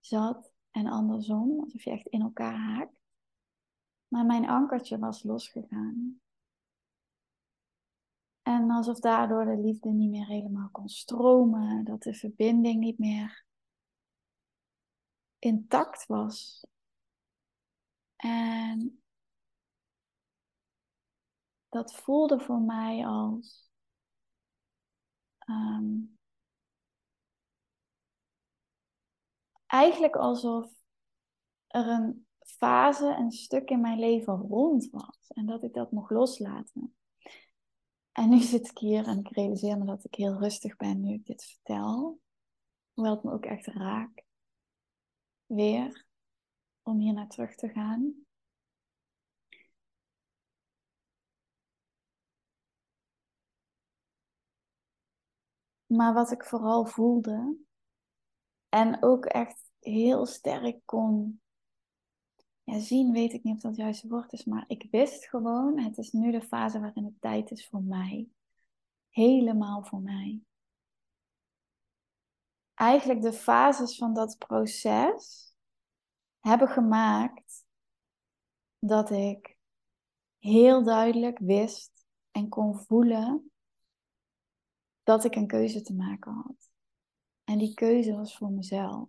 zat 0.00 0.52
en 0.70 0.86
andersom, 0.86 1.60
alsof 1.60 1.84
je 1.84 1.90
echt 1.90 2.06
in 2.06 2.20
elkaar 2.20 2.56
haakt. 2.56 2.96
Maar 4.08 4.26
mijn 4.26 4.48
ankertje 4.48 4.98
was 4.98 5.22
losgegaan. 5.22 6.20
En 8.42 8.70
alsof 8.70 9.00
daardoor 9.00 9.44
de 9.44 9.58
liefde 9.58 9.88
niet 9.88 10.10
meer 10.10 10.26
helemaal 10.26 10.68
kon 10.70 10.88
stromen, 10.88 11.84
dat 11.84 12.02
de 12.02 12.14
verbinding 12.14 12.80
niet 12.80 12.98
meer 12.98 13.44
intact 15.38 16.06
was. 16.06 16.66
En 18.22 19.02
dat 21.68 21.94
voelde 21.94 22.40
voor 22.40 22.60
mij 22.60 23.06
als 23.06 23.70
ehm, 25.38 25.94
eigenlijk 29.66 30.16
alsof 30.16 30.72
er 31.66 31.86
een 31.86 32.26
fase, 32.38 33.06
een 33.06 33.32
stuk 33.32 33.70
in 33.70 33.80
mijn 33.80 33.98
leven 33.98 34.34
rond 34.34 34.90
was 34.90 35.28
en 35.28 35.46
dat 35.46 35.62
ik 35.62 35.72
dat 35.72 35.92
mocht 35.92 36.10
loslaten. 36.10 36.96
En 38.12 38.28
nu 38.28 38.38
zit 38.40 38.68
ik 38.68 38.78
hier 38.78 39.06
en 39.06 39.18
ik 39.18 39.28
realiseer 39.28 39.78
me 39.78 39.84
dat 39.84 40.04
ik 40.04 40.14
heel 40.14 40.38
rustig 40.38 40.76
ben 40.76 41.00
nu 41.00 41.12
ik 41.12 41.26
dit 41.26 41.44
vertel. 41.44 42.20
Hoewel 42.92 43.14
het 43.14 43.24
me 43.24 43.32
ook 43.32 43.44
echt 43.44 43.66
raakt. 43.66 44.22
Weer 45.46 46.10
om 46.82 46.98
hier 46.98 47.12
naar 47.12 47.28
terug 47.28 47.54
te 47.54 47.68
gaan. 47.68 48.14
Maar 55.86 56.14
wat 56.14 56.30
ik 56.30 56.44
vooral 56.44 56.84
voelde 56.84 57.56
en 58.68 59.02
ook 59.02 59.24
echt 59.24 59.70
heel 59.78 60.26
sterk 60.26 60.80
kon 60.84 61.40
ja, 62.62 62.78
zien, 62.78 63.12
weet 63.12 63.32
ik 63.32 63.42
niet 63.42 63.54
of 63.54 63.60
dat 63.60 63.70
het 63.70 63.80
juiste 63.80 64.08
woord 64.08 64.32
is, 64.32 64.44
maar 64.44 64.64
ik 64.66 64.88
wist 64.90 65.28
gewoon, 65.28 65.78
het 65.78 65.98
is 65.98 66.12
nu 66.12 66.30
de 66.30 66.42
fase 66.42 66.80
waarin 66.80 67.04
het 67.04 67.20
tijd 67.20 67.50
is 67.50 67.68
voor 67.68 67.82
mij. 67.82 68.28
Helemaal 69.08 69.84
voor 69.84 70.00
mij. 70.00 70.40
Eigenlijk 72.74 73.22
de 73.22 73.32
fases 73.32 73.96
van 73.96 74.14
dat 74.14 74.38
proces 74.38 75.51
hebben 76.42 76.68
gemaakt 76.68 77.64
dat 78.78 79.10
ik 79.10 79.58
heel 80.38 80.84
duidelijk 80.84 81.38
wist 81.38 82.06
en 82.30 82.48
kon 82.48 82.76
voelen 82.76 83.52
dat 85.02 85.24
ik 85.24 85.34
een 85.34 85.46
keuze 85.46 85.82
te 85.82 85.94
maken 85.94 86.32
had. 86.32 86.70
En 87.44 87.58
die 87.58 87.74
keuze 87.74 88.14
was 88.14 88.36
voor 88.36 88.50
mezelf. 88.50 89.08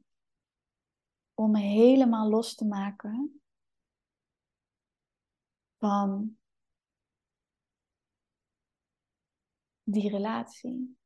Om 1.33 1.51
me 1.51 1.59
helemaal 1.59 2.29
los 2.29 2.55
te 2.55 2.65
maken 2.65 3.41
van 5.77 6.37
die 9.83 10.09
relatie. 10.09 10.97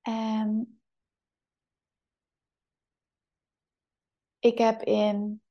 En 0.00 0.79
ik 4.40 4.58
heb 4.58 4.82
in 4.82 5.42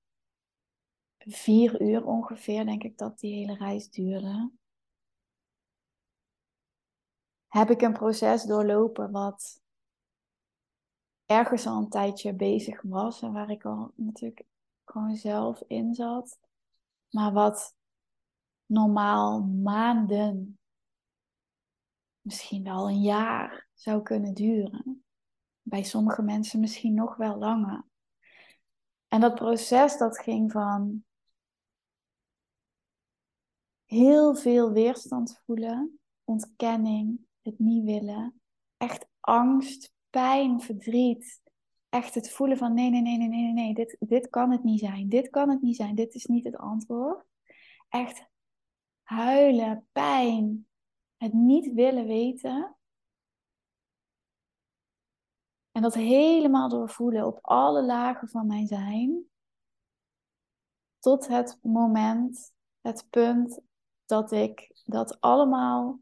vier 1.17 1.81
uur 1.81 2.05
ongeveer, 2.05 2.65
denk 2.65 2.83
ik 2.83 2.97
dat 2.97 3.19
die 3.19 3.33
hele 3.35 3.55
reis 3.55 3.89
duurde, 3.89 4.51
heb 7.47 7.69
ik 7.69 7.81
een 7.81 7.93
proces 7.93 8.43
doorlopen 8.43 9.11
wat 9.11 9.61
ergens 11.25 11.67
al 11.67 11.77
een 11.77 11.89
tijdje 11.89 12.33
bezig 12.33 12.81
was 12.81 13.21
en 13.21 13.31
waar 13.31 13.49
ik 13.49 13.65
al 13.65 13.91
natuurlijk 13.95 14.45
gewoon 14.85 15.15
zelf 15.15 15.61
in 15.67 15.93
zat, 15.93 16.39
maar 17.09 17.33
wat 17.33 17.75
normaal 18.65 19.41
maanden, 19.41 20.59
misschien 22.21 22.63
wel 22.63 22.89
een 22.89 23.01
jaar 23.01 23.67
zou 23.73 24.01
kunnen 24.01 24.33
duren. 24.33 25.03
Bij 25.61 25.83
sommige 25.83 26.21
mensen 26.21 26.59
misschien 26.59 26.93
nog 26.93 27.15
wel 27.15 27.37
langer. 27.37 27.88
En 29.09 29.19
dat 29.19 29.35
proces 29.35 29.97
dat 29.97 30.19
ging 30.19 30.51
van 30.51 31.03
heel 33.85 34.35
veel 34.35 34.71
weerstand 34.71 35.41
voelen, 35.45 35.99
ontkenning, 36.23 37.19
het 37.41 37.59
niet 37.59 37.83
willen, 37.83 38.41
echt 38.77 39.07
angst, 39.19 39.93
pijn, 40.09 40.61
verdriet. 40.61 41.41
Echt 41.89 42.15
het 42.15 42.31
voelen 42.31 42.57
van 42.57 42.73
nee, 42.73 42.89
nee, 42.89 43.01
nee, 43.01 43.17
nee, 43.17 43.27
nee, 43.27 43.53
nee, 43.53 43.73
dit, 43.73 43.95
dit 43.99 44.29
kan 44.29 44.51
het 44.51 44.63
niet 44.63 44.79
zijn. 44.79 45.09
Dit 45.09 45.29
kan 45.29 45.49
het 45.49 45.61
niet 45.61 45.75
zijn. 45.75 45.95
Dit 45.95 46.13
is 46.13 46.25
niet 46.25 46.43
het 46.43 46.57
antwoord. 46.57 47.25
Echt 47.89 48.25
huilen, 49.03 49.87
pijn, 49.91 50.67
het 51.17 51.33
niet 51.33 51.73
willen 51.73 52.05
weten. 52.05 52.75
En 55.79 55.85
dat 55.85 55.93
helemaal 55.93 56.69
doorvoelen 56.69 57.25
op 57.25 57.39
alle 57.41 57.85
lagen 57.85 58.29
van 58.29 58.47
mijn 58.47 58.67
zijn. 58.67 59.29
Tot 60.97 61.27
het 61.27 61.59
moment, 61.61 62.53
het 62.81 63.07
punt 63.09 63.61
dat 64.05 64.31
ik 64.31 64.81
dat 64.85 65.21
allemaal 65.21 65.99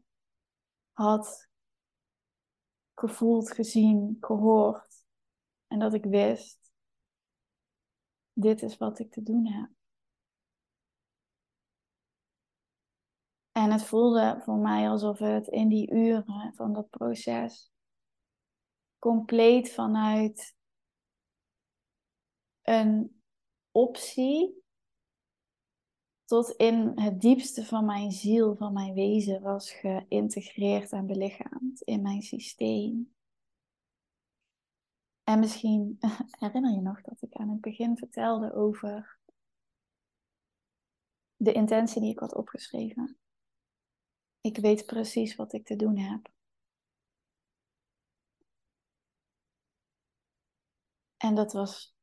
had 0.92 1.48
gevoeld, 2.94 3.52
gezien, 3.52 4.16
gehoord. 4.20 5.06
En 5.66 5.78
dat 5.78 5.94
ik 5.94 6.04
wist, 6.04 6.72
dit 8.32 8.62
is 8.62 8.76
wat 8.76 8.98
ik 8.98 9.12
te 9.12 9.22
doen 9.22 9.46
heb. 9.46 9.70
En 13.52 13.70
het 13.70 13.84
voelde 13.84 14.40
voor 14.44 14.58
mij 14.58 14.88
alsof 14.88 15.18
het 15.18 15.46
in 15.46 15.68
die 15.68 15.90
uren 15.92 16.52
van 16.54 16.72
dat 16.72 16.90
proces 16.90 17.76
compleet 18.98 19.72
vanuit 19.72 20.56
een 22.62 23.22
optie 23.70 24.62
tot 26.24 26.50
in 26.50 26.92
het 26.94 27.20
diepste 27.20 27.64
van 27.64 27.84
mijn 27.84 28.12
ziel, 28.12 28.56
van 28.56 28.72
mijn 28.72 28.94
wezen 28.94 29.42
was 29.42 29.72
geïntegreerd 29.72 30.92
en 30.92 31.06
belichaamd 31.06 31.80
in 31.80 32.02
mijn 32.02 32.22
systeem. 32.22 33.14
En 35.24 35.38
misschien 35.38 35.98
herinner 36.40 36.72
je 36.72 36.80
nog 36.80 37.00
dat 37.00 37.22
ik 37.22 37.34
aan 37.34 37.48
het 37.48 37.60
begin 37.60 37.96
vertelde 37.96 38.54
over 38.54 39.18
de 41.36 41.52
intentie 41.52 42.00
die 42.00 42.10
ik 42.10 42.18
had 42.18 42.34
opgeschreven. 42.34 43.18
Ik 44.40 44.56
weet 44.56 44.86
precies 44.86 45.36
wat 45.36 45.52
ik 45.52 45.66
te 45.66 45.76
doen 45.76 45.96
heb. 45.96 46.30
En 51.18 51.34
dat 51.34 51.52
was, 51.52 51.96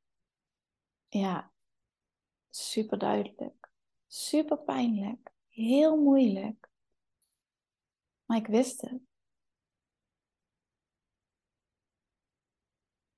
ja, 1.08 1.52
super 2.50 2.98
duidelijk. 2.98 3.70
Super 4.08 4.58
pijnlijk. 4.58 5.34
Heel 5.50 5.98
moeilijk. 5.98 6.70
Maar 8.26 8.38
ik 8.38 8.48
wist 8.48 8.82
het. 8.82 9.02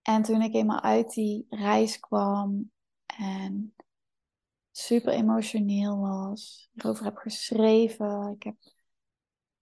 En 0.02 0.24
toen 0.24 0.42
ik 0.42 0.54
eenmaal 0.54 0.82
uit 0.82 1.14
die 1.14 1.46
reis 1.50 2.00
kwam 2.00 2.72
en 3.06 3.76
super 4.72 5.14
emotioneel 5.14 6.00
was, 6.00 6.70
erover 6.76 7.06
heb 7.06 7.18
geschreven. 7.18 8.32
Ik 8.32 8.44
heb 8.44 8.56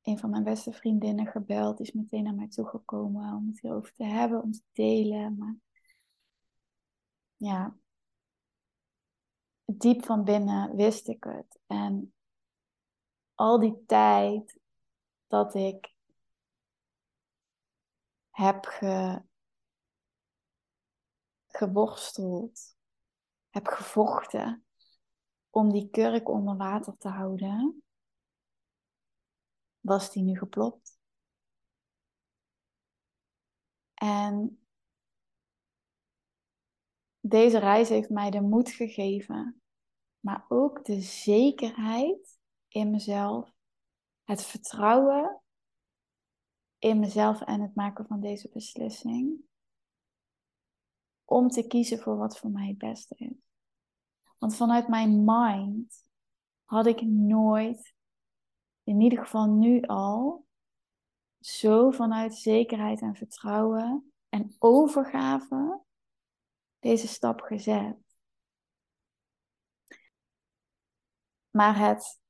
een 0.01 0.19
van 0.19 0.29
mijn 0.29 0.43
beste 0.43 0.71
vriendinnen 0.71 1.27
gebeld, 1.27 1.77
die 1.77 1.85
is 1.85 1.93
meteen 1.93 2.23
naar 2.23 2.33
mij 2.33 2.47
toegekomen 2.47 3.35
om 3.35 3.47
het 3.47 3.61
hierover 3.61 3.93
te 3.93 4.03
hebben, 4.03 4.43
om 4.43 4.51
te 4.51 4.63
delen. 4.71 5.37
Maar 5.37 5.55
ja, 7.35 7.77
diep 9.65 10.05
van 10.05 10.23
binnen 10.23 10.75
wist 10.75 11.07
ik 11.07 11.23
het. 11.23 11.59
En 11.65 12.13
al 13.33 13.59
die 13.59 13.83
tijd 13.85 14.59
dat 15.27 15.55
ik 15.55 15.95
heb 18.29 18.65
ge, 18.65 19.23
geworsteld, 21.47 22.77
heb 23.49 23.67
gevochten 23.67 24.65
om 25.49 25.71
die 25.71 25.89
kurk 25.89 26.29
onder 26.29 26.57
water 26.57 26.97
te 26.97 27.07
houden, 27.07 27.83
was 29.79 30.11
die 30.11 30.23
nu 30.23 30.37
geplopt. 30.37 30.99
En 33.93 34.64
deze 37.29 37.57
reis 37.57 37.89
heeft 37.89 38.09
mij 38.09 38.29
de 38.29 38.41
moed 38.41 38.71
gegeven, 38.71 39.61
maar 40.19 40.45
ook 40.47 40.85
de 40.85 41.01
zekerheid 41.01 42.39
in 42.67 42.91
mezelf, 42.91 43.53
het 44.23 44.43
vertrouwen 44.43 45.41
in 46.77 46.99
mezelf 46.99 47.41
en 47.41 47.61
het 47.61 47.75
maken 47.75 48.05
van 48.05 48.19
deze 48.19 48.49
beslissing, 48.49 49.39
om 51.23 51.49
te 51.49 51.67
kiezen 51.67 51.99
voor 51.99 52.17
wat 52.17 52.37
voor 52.37 52.49
mij 52.49 52.67
het 52.67 52.77
beste 52.77 53.15
is. 53.17 53.49
Want 54.37 54.55
vanuit 54.55 54.87
mijn 54.87 55.23
mind 55.23 56.05
had 56.63 56.85
ik 56.85 57.01
nooit, 57.01 57.95
in 58.83 59.01
ieder 59.01 59.19
geval 59.19 59.45
nu 59.45 59.81
al, 59.81 60.45
zo 61.39 61.91
vanuit 61.91 62.35
zekerheid 62.35 63.01
en 63.01 63.15
vertrouwen 63.15 64.13
en 64.29 64.55
overgave 64.59 65.83
deze 66.85 67.07
stap 67.07 67.41
gezet. 67.41 67.97
Maar 71.49 71.77
het 71.77 72.21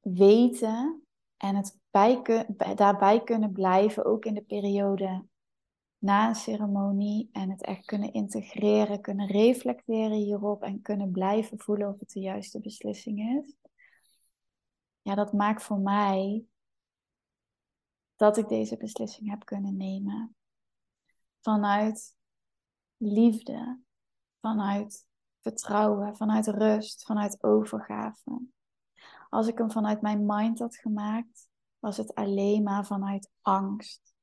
weten 0.00 1.06
en 1.36 1.56
het 1.56 1.78
bij, 1.90 2.22
daarbij 2.74 3.22
kunnen 3.22 3.52
blijven, 3.52 4.04
ook 4.04 4.24
in 4.24 4.34
de 4.34 4.42
periode 4.42 5.26
na 5.98 6.28
een 6.28 6.34
ceremonie, 6.34 7.28
en 7.32 7.50
het 7.50 7.62
echt 7.64 7.84
kunnen 7.84 8.12
integreren, 8.12 9.00
kunnen 9.00 9.26
reflecteren 9.26 10.16
hierop 10.16 10.62
en 10.62 10.82
kunnen 10.82 11.10
blijven 11.10 11.58
voelen 11.58 11.88
of 11.88 11.98
het 11.98 12.10
de 12.10 12.20
juiste 12.20 12.60
beslissing 12.60 13.20
is. 13.20 13.56
Ja, 15.02 15.14
dat 15.14 15.32
maakt 15.32 15.62
voor 15.62 15.78
mij 15.78 16.44
dat 18.16 18.36
ik 18.36 18.48
deze 18.48 18.76
beslissing 18.76 19.30
heb 19.30 19.44
kunnen 19.44 19.76
nemen. 19.76 20.36
Vanuit 21.40 22.20
liefde, 23.02 23.80
vanuit 24.40 25.06
vertrouwen, 25.40 26.16
vanuit 26.16 26.46
rust, 26.46 27.04
vanuit 27.04 27.42
overgave. 27.42 28.40
Als 29.28 29.46
ik 29.46 29.58
hem 29.58 29.70
vanuit 29.70 30.00
mijn 30.00 30.26
mind 30.26 30.58
had 30.58 30.76
gemaakt, 30.76 31.48
was 31.78 31.96
het 31.96 32.14
alleen 32.14 32.62
maar 32.62 32.86
vanuit 32.86 33.30
angst 33.40 34.14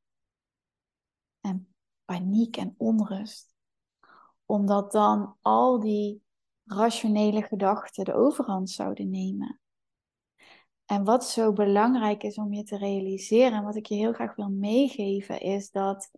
en 1.42 1.74
paniek 2.06 2.58
en 2.58 2.76
onrust. 2.78 3.54
Omdat 4.46 4.92
dan 4.92 5.38
al 5.42 5.80
die 5.80 6.24
rationele 6.66 7.42
gedachten 7.42 8.06
de 8.06 8.14
overhand 8.14 8.70
zouden 8.70 9.10
nemen. 9.10 9.60
En 10.86 11.04
wat 11.04 11.26
zo 11.26 11.54
belangrijk 11.54 12.24
is 12.24 12.36
om 12.38 12.54
je 12.54 12.64
te 12.64 12.78
realiseren, 12.78 13.58
en 13.58 13.64
wat 13.64 13.76
ik 13.76 13.86
je 13.86 13.96
heel 13.96 14.14
graag 14.14 14.36
wil 14.36 14.50
meegeven, 14.50 15.42
is 15.42 15.72
dat 15.72 16.12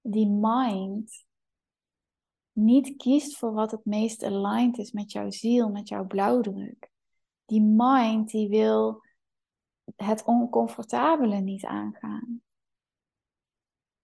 die 0.00 0.28
mind 0.28 1.23
niet 2.54 2.96
kiest 2.96 3.36
voor 3.36 3.52
wat 3.52 3.70
het 3.70 3.84
meest 3.84 4.22
aligned 4.22 4.78
is 4.78 4.92
met 4.92 5.12
jouw 5.12 5.30
ziel, 5.30 5.68
met 5.68 5.88
jouw 5.88 6.06
blauwdruk. 6.06 6.90
Die 7.44 7.62
mind 7.62 8.30
die 8.30 8.48
wil 8.48 9.02
het 9.96 10.24
oncomfortabele 10.24 11.40
niet 11.40 11.64
aangaan. 11.64 12.42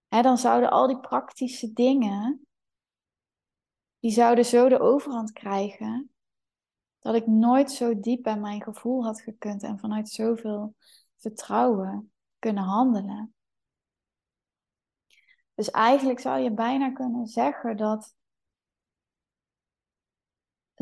Dan 0.07 0.37
zouden 0.37 0.71
al 0.71 0.87
die 0.87 0.99
praktische 0.99 1.73
dingen, 1.73 2.47
die 3.99 4.11
zouden 4.11 4.45
zo 4.45 4.69
de 4.69 4.79
overhand 4.79 5.31
krijgen, 5.31 6.11
dat 6.99 7.15
ik 7.15 7.27
nooit 7.27 7.71
zo 7.71 7.99
diep 7.99 8.23
bij 8.23 8.39
mijn 8.39 8.63
gevoel 8.63 9.03
had 9.03 9.21
gekund 9.21 9.63
en 9.63 9.79
vanuit 9.79 10.09
zoveel 10.09 10.75
vertrouwen 11.15 12.11
kunnen 12.39 12.63
handelen. 12.63 13.33
Dus 15.53 15.69
eigenlijk 15.69 16.19
zou 16.19 16.39
je 16.39 16.51
bijna 16.51 16.91
kunnen 16.91 17.27
zeggen 17.27 17.77
dat 17.77 18.15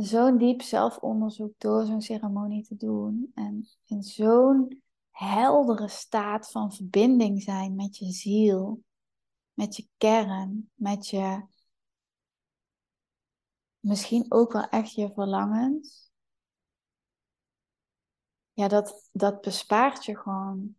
zo'n 0.03 0.38
diep 0.38 0.62
zelfonderzoek 0.62 1.53
door 1.57 1.85
zo'n 1.85 2.01
ceremonie 2.01 2.63
te 2.63 2.75
doen 2.75 3.31
en 3.33 3.67
in 3.85 4.03
zo'n 4.03 4.81
heldere 5.12 5.88
staat 5.88 6.51
van 6.51 6.73
verbinding 6.73 7.41
zijn 7.41 7.75
met 7.75 7.97
je 7.97 8.12
ziel, 8.12 8.83
met 9.53 9.75
je 9.75 9.88
kern, 9.97 10.71
met 10.73 11.07
je 11.07 11.43
misschien 13.79 14.25
ook 14.29 14.51
wel 14.51 14.69
echt 14.69 14.93
je 14.93 15.12
verlangens 15.13 16.09
ja, 18.59 18.67
dat, 18.67 19.09
dat 19.12 19.41
bespaart 19.41 20.05
je 20.05 20.17
gewoon 20.17 20.75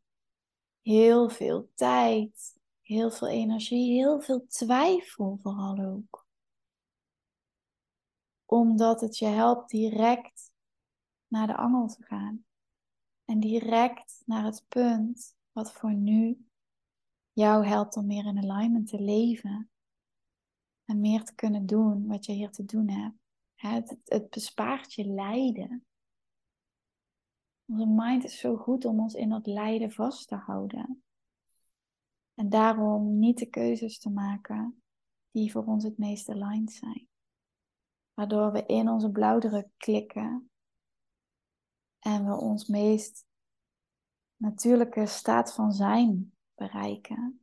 heel 0.83 1.29
veel 1.29 1.71
tijd, 1.75 2.59
heel 2.81 3.11
veel 3.11 3.29
energie, 3.29 3.93
heel 3.93 4.21
veel 4.21 4.47
twijfel 4.47 5.39
vooral 5.43 5.79
ook. 5.79 6.20
Omdat 8.51 9.01
het 9.01 9.19
je 9.19 9.27
helpt 9.27 9.71
direct 9.71 10.53
naar 11.27 11.47
de 11.47 11.57
angel 11.57 11.87
te 11.87 12.03
gaan. 12.03 12.45
En 13.25 13.41
direct 13.41 14.23
naar 14.27 14.45
het 14.45 14.65
punt 14.69 15.37
wat 15.53 15.73
voor 15.73 15.95
nu 15.95 16.47
jou 17.33 17.67
helpt 17.67 17.97
om 17.97 18.07
meer 18.07 18.27
in 18.27 18.51
alignment 18.51 18.89
te 18.89 19.01
leven. 19.01 19.71
En 20.85 21.01
meer 21.01 21.25
te 21.25 21.35
kunnen 21.35 21.67
doen 21.67 22.07
wat 22.07 22.27
je 22.27 22.33
hier 22.33 22.51
te 22.51 22.65
doen 22.65 22.89
hebt. 22.89 23.17
Het, 23.55 23.97
het 24.05 24.31
bespaart 24.31 24.95
je 24.95 25.05
lijden. 25.05 25.87
Onze 27.67 27.87
mind 27.87 28.25
is 28.25 28.39
zo 28.39 28.57
goed 28.57 28.85
om 28.85 29.01
ons 29.01 29.15
in 29.15 29.29
dat 29.29 29.47
lijden 29.47 29.93
vast 29.93 30.29
te 30.29 30.37
houden. 30.37 31.03
En 32.35 32.49
daarom 32.49 33.19
niet 33.19 33.39
de 33.39 33.47
keuzes 33.47 33.99
te 33.99 34.11
maken 34.11 34.83
die 35.31 35.53
voor 35.53 35.65
ons 35.65 35.85
het 35.85 35.99
meest 35.99 36.29
aligned 36.29 36.73
zijn. 36.73 37.10
Waardoor 38.21 38.53
we 38.53 38.67
in 38.67 38.89
onze 38.89 39.11
blauwdruk 39.11 39.69
klikken 39.77 40.51
en 41.99 42.27
we 42.27 42.35
ons 42.35 42.67
meest 42.67 43.27
natuurlijke 44.37 45.07
staat 45.07 45.55
van 45.55 45.73
zijn 45.73 46.33
bereiken. 46.55 47.41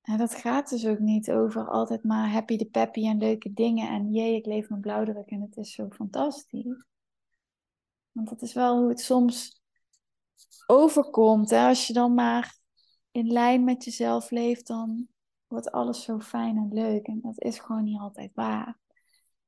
En 0.00 0.18
dat 0.18 0.34
gaat 0.34 0.68
dus 0.68 0.86
ook 0.86 0.98
niet 0.98 1.30
over 1.30 1.68
altijd 1.68 2.04
maar 2.04 2.30
happy 2.30 2.56
de 2.56 2.66
peppy 2.66 3.06
en 3.06 3.18
leuke 3.18 3.52
dingen 3.52 3.88
en 3.88 4.12
jee, 4.12 4.36
ik 4.36 4.46
leef 4.46 4.68
mijn 4.68 4.80
blauwdruk 4.80 5.30
en 5.30 5.40
het 5.40 5.56
is 5.56 5.72
zo 5.72 5.88
fantastisch. 5.90 6.84
Want 8.12 8.28
dat 8.28 8.42
is 8.42 8.52
wel 8.52 8.78
hoe 8.78 8.88
het 8.88 9.00
soms 9.00 9.62
overkomt. 10.66 11.50
Hè? 11.50 11.66
Als 11.66 11.86
je 11.86 11.92
dan 11.92 12.14
maar 12.14 12.58
in 13.10 13.26
lijn 13.26 13.64
met 13.64 13.84
jezelf 13.84 14.30
leeft, 14.30 14.66
dan 14.66 15.08
wordt 15.52 15.70
alles 15.70 16.02
zo 16.02 16.20
fijn 16.20 16.56
en 16.56 16.72
leuk. 16.72 17.06
En 17.06 17.20
dat 17.20 17.42
is 17.42 17.58
gewoon 17.58 17.84
niet 17.84 18.00
altijd 18.00 18.34
waar. 18.34 18.78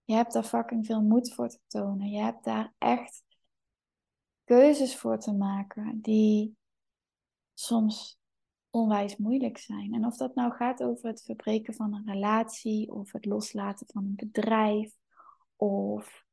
Je 0.05 0.15
hebt 0.15 0.33
daar 0.33 0.45
fucking 0.45 0.87
veel 0.87 1.03
moed 1.03 1.33
voor 1.33 1.49
te 1.49 1.61
tonen. 1.67 2.11
Je 2.11 2.21
hebt 2.21 2.45
daar 2.45 2.75
echt 2.79 3.25
keuzes 4.45 4.97
voor 4.97 5.19
te 5.19 5.33
maken 5.33 6.01
die 6.01 6.57
soms 7.55 8.19
onwijs 8.71 9.17
moeilijk 9.17 9.59
zijn. 9.59 9.95
En 9.95 10.07
of 10.07 10.17
dat 10.17 10.35
nou 10.35 10.53
gaat 10.53 10.83
over 10.83 11.09
het 11.09 11.23
verbreken 11.23 11.75
van 11.75 11.95
een 11.95 12.13
relatie, 12.13 12.93
of 12.93 13.13
het 13.13 13.25
loslaten 13.25 13.87
van 13.93 14.05
een 14.05 14.17
bedrijf, 14.17 14.97
of 15.57 16.25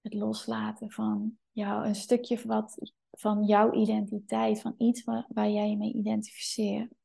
het 0.00 0.14
loslaten 0.14 0.90
van 0.90 1.38
jou, 1.50 1.86
een 1.86 1.94
stukje 1.94 2.46
wat, 2.46 2.92
van 3.10 3.44
jouw 3.44 3.72
identiteit, 3.72 4.60
van 4.60 4.74
iets 4.78 5.04
waar, 5.04 5.26
waar 5.28 5.50
jij 5.50 5.70
je 5.70 5.76
mee 5.76 5.92
identificeert. 5.92 7.03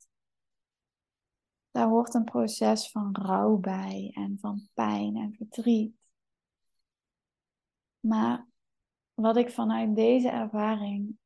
Daar 1.72 1.88
hoort 1.88 2.14
een 2.14 2.24
proces 2.24 2.92
van 2.92 3.16
rouw 3.16 3.58
bij 3.58 4.12
en 4.14 4.38
van 4.40 4.70
pijn 4.74 5.16
en 5.16 5.34
verdriet. 5.34 5.96
Maar 8.00 8.48
wat 9.14 9.38
ik 9.38 9.50
vanuit 9.50 9.96
deze 9.96 10.30
ervaring 10.30 11.18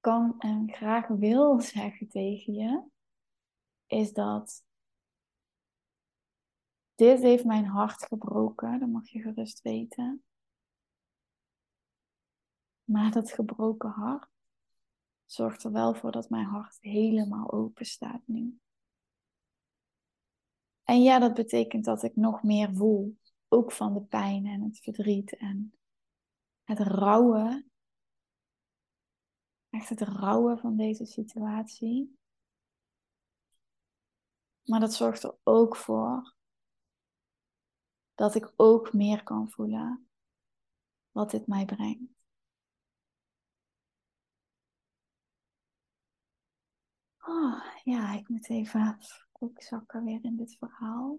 kan 0.00 0.34
en 0.38 0.72
graag 0.72 1.06
wil 1.06 1.60
zeggen 1.74 2.08
tegen 2.08 2.52
je, 2.52 2.84
is 3.86 4.12
dat 4.12 4.64
dit 6.94 7.20
heeft 7.20 7.44
mijn 7.44 7.66
hart 7.66 8.04
gebroken, 8.04 8.80
dat 8.80 8.88
mag 8.88 9.08
je 9.08 9.20
gerust 9.20 9.62
weten. 9.62 10.24
Maar 12.84 13.10
dat 13.10 13.32
gebroken 13.32 13.90
hart 13.90 14.28
zorgt 15.24 15.64
er 15.64 15.72
wel 15.72 15.94
voor 15.94 16.12
dat 16.12 16.30
mijn 16.30 16.46
hart 16.46 16.76
helemaal 16.80 17.52
open 17.52 17.86
staat 17.86 18.22
nu. 18.24 18.58
En 20.84 21.02
ja, 21.02 21.18
dat 21.18 21.34
betekent 21.34 21.84
dat 21.84 22.02
ik 22.02 22.16
nog 22.16 22.42
meer 22.42 22.74
voel. 22.74 23.18
Ook 23.48 23.72
van 23.72 23.94
de 23.94 24.02
pijn 24.02 24.46
en 24.46 24.62
het 24.62 24.78
verdriet 24.78 25.36
en 25.36 25.74
het 26.62 26.78
rouwen. 26.78 27.70
Echt 29.70 29.88
het 29.88 30.00
rouwen 30.00 30.58
van 30.58 30.76
deze 30.76 31.04
situatie. 31.04 32.18
Maar 34.64 34.80
dat 34.80 34.94
zorgt 34.94 35.22
er 35.22 35.36
ook 35.42 35.76
voor 35.76 36.34
dat 38.14 38.34
ik 38.34 38.52
ook 38.56 38.92
meer 38.92 39.22
kan 39.22 39.50
voelen 39.50 40.08
wat 41.10 41.30
dit 41.30 41.46
mij 41.46 41.64
brengt. 41.64 42.12
Oh, 47.18 47.64
ja, 47.84 48.12
ik 48.12 48.28
moet 48.28 48.48
even 48.48 48.80
ook 49.44 49.62
zakken 49.62 50.04
weer 50.04 50.24
in 50.24 50.36
dit 50.36 50.56
verhaal. 50.58 51.18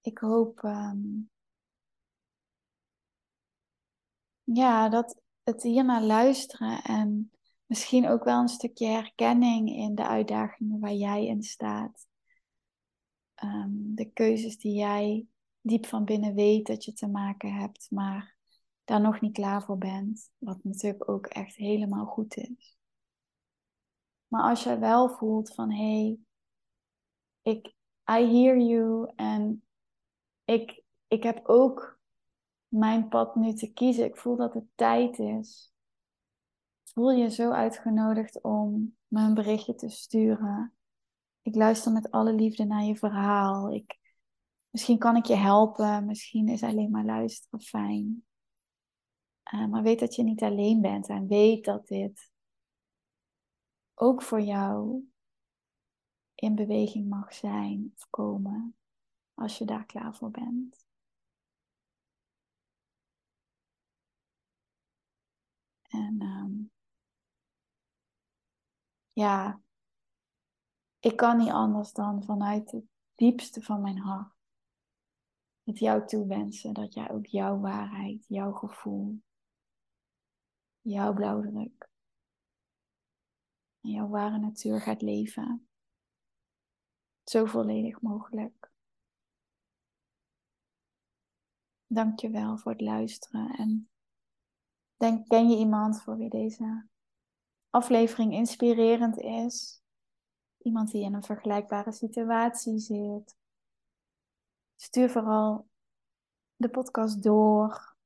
Ik 0.00 0.18
hoop 0.18 0.62
ehm, 0.62 1.20
ja, 4.44 4.88
dat 4.88 5.20
het 5.42 5.62
hier 5.62 5.84
naar 5.84 6.02
luisteren 6.02 6.82
en 6.82 7.32
misschien 7.66 8.08
ook 8.08 8.24
wel 8.24 8.40
een 8.40 8.48
stukje 8.48 8.86
herkenning 8.86 9.68
in 9.68 9.94
de 9.94 10.06
uitdagingen 10.06 10.80
waar 10.80 10.92
jij 10.92 11.26
in 11.26 11.42
staat. 11.42 12.06
Ehm, 13.34 13.70
de 13.70 14.10
keuzes 14.10 14.58
die 14.58 14.74
jij 14.74 15.26
diep 15.60 15.86
van 15.86 16.04
binnen 16.04 16.34
weet 16.34 16.66
dat 16.66 16.84
je 16.84 16.92
te 16.92 17.06
maken 17.06 17.52
hebt, 17.54 17.86
maar 17.90 18.36
daar 18.84 19.00
nog 19.00 19.20
niet 19.20 19.32
klaar 19.32 19.62
voor 19.62 19.78
bent. 19.78 20.30
Wat 20.38 20.64
natuurlijk 20.64 21.08
ook 21.08 21.26
echt 21.26 21.56
helemaal 21.56 22.06
goed 22.06 22.36
is. 22.36 22.81
Maar 24.32 24.42
als 24.42 24.62
jij 24.62 24.78
wel 24.78 25.08
voelt 25.08 25.54
van 25.54 25.70
hé, 25.70 26.02
hey, 26.02 26.18
ik, 27.42 27.66
I 28.10 28.40
hear 28.40 28.58
you 28.58 29.12
en 29.16 29.64
ik, 30.44 30.82
ik 31.08 31.22
heb 31.22 31.48
ook 31.48 32.00
mijn 32.68 33.08
pad 33.08 33.34
nu 33.34 33.54
te 33.54 33.72
kiezen. 33.72 34.04
Ik 34.04 34.16
voel 34.16 34.36
dat 34.36 34.54
het 34.54 34.64
tijd 34.74 35.18
is. 35.18 35.72
Voel 36.82 37.10
je 37.10 37.30
zo 37.30 37.50
uitgenodigd 37.50 38.42
om 38.42 38.96
me 39.06 39.20
een 39.20 39.34
berichtje 39.34 39.74
te 39.74 39.88
sturen. 39.88 40.74
Ik 41.42 41.54
luister 41.54 41.92
met 41.92 42.10
alle 42.10 42.32
liefde 42.32 42.64
naar 42.64 42.82
je 42.82 42.96
verhaal. 42.96 43.72
Ik, 43.74 43.98
misschien 44.70 44.98
kan 44.98 45.16
ik 45.16 45.24
je 45.24 45.36
helpen. 45.36 46.06
Misschien 46.06 46.48
is 46.48 46.62
alleen 46.62 46.90
maar 46.90 47.04
luisteren 47.04 47.60
fijn. 47.60 48.24
Uh, 49.54 49.66
maar 49.66 49.82
weet 49.82 50.00
dat 50.00 50.14
je 50.14 50.22
niet 50.22 50.42
alleen 50.42 50.80
bent 50.80 51.08
en 51.08 51.26
weet 51.26 51.64
dat 51.64 51.86
dit 51.86 52.31
ook 54.02 54.22
voor 54.22 54.40
jou 54.40 55.10
in 56.34 56.54
beweging 56.54 57.08
mag 57.08 57.34
zijn 57.34 57.92
of 57.96 58.10
komen 58.10 58.76
als 59.34 59.58
je 59.58 59.64
daar 59.64 59.86
klaar 59.86 60.14
voor 60.14 60.30
bent. 60.30 60.86
En 65.82 66.22
um, 66.22 66.70
ja, 69.12 69.62
ik 70.98 71.16
kan 71.16 71.38
niet 71.38 71.50
anders 71.50 71.92
dan 71.92 72.24
vanuit 72.24 72.70
het 72.70 72.84
diepste 73.14 73.62
van 73.62 73.80
mijn 73.80 73.98
hart 73.98 74.34
het 75.62 75.78
jou 75.78 76.06
toewensen 76.06 76.74
dat 76.74 76.94
jij 76.94 77.10
ook 77.10 77.26
jouw 77.26 77.60
waarheid, 77.60 78.24
jouw 78.28 78.52
gevoel, 78.52 79.22
jouw 80.80 81.12
blauwdruk 81.12 81.91
en 83.82 83.90
jouw 83.90 84.08
ware 84.08 84.38
natuur 84.38 84.80
gaat 84.80 85.02
leven. 85.02 85.68
Zo 87.24 87.44
volledig 87.44 88.00
mogelijk. 88.00 88.70
Dank 91.86 92.20
je 92.20 92.30
wel 92.30 92.58
voor 92.58 92.72
het 92.72 92.80
luisteren 92.80 93.50
en 93.50 93.90
denk, 94.96 95.28
ken 95.28 95.48
je 95.48 95.56
iemand 95.56 96.02
voor 96.02 96.16
wie 96.16 96.30
deze 96.30 96.88
aflevering 97.70 98.32
inspirerend 98.32 99.18
is? 99.18 99.82
Iemand 100.58 100.90
die 100.90 101.04
in 101.04 101.14
een 101.14 101.22
vergelijkbare 101.22 101.92
situatie 101.92 102.78
zit. 102.78 103.36
Stuur 104.76 105.10
vooral 105.10 105.68
de 106.56 106.70
podcast 106.70 107.22
door. 107.22 107.96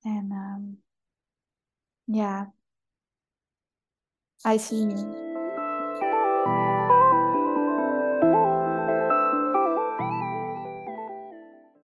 En 0.00 0.32
um, 0.32 0.84
ja, 2.04 2.54
I 4.44 4.58
see 4.58 4.84
you. 4.84 5.23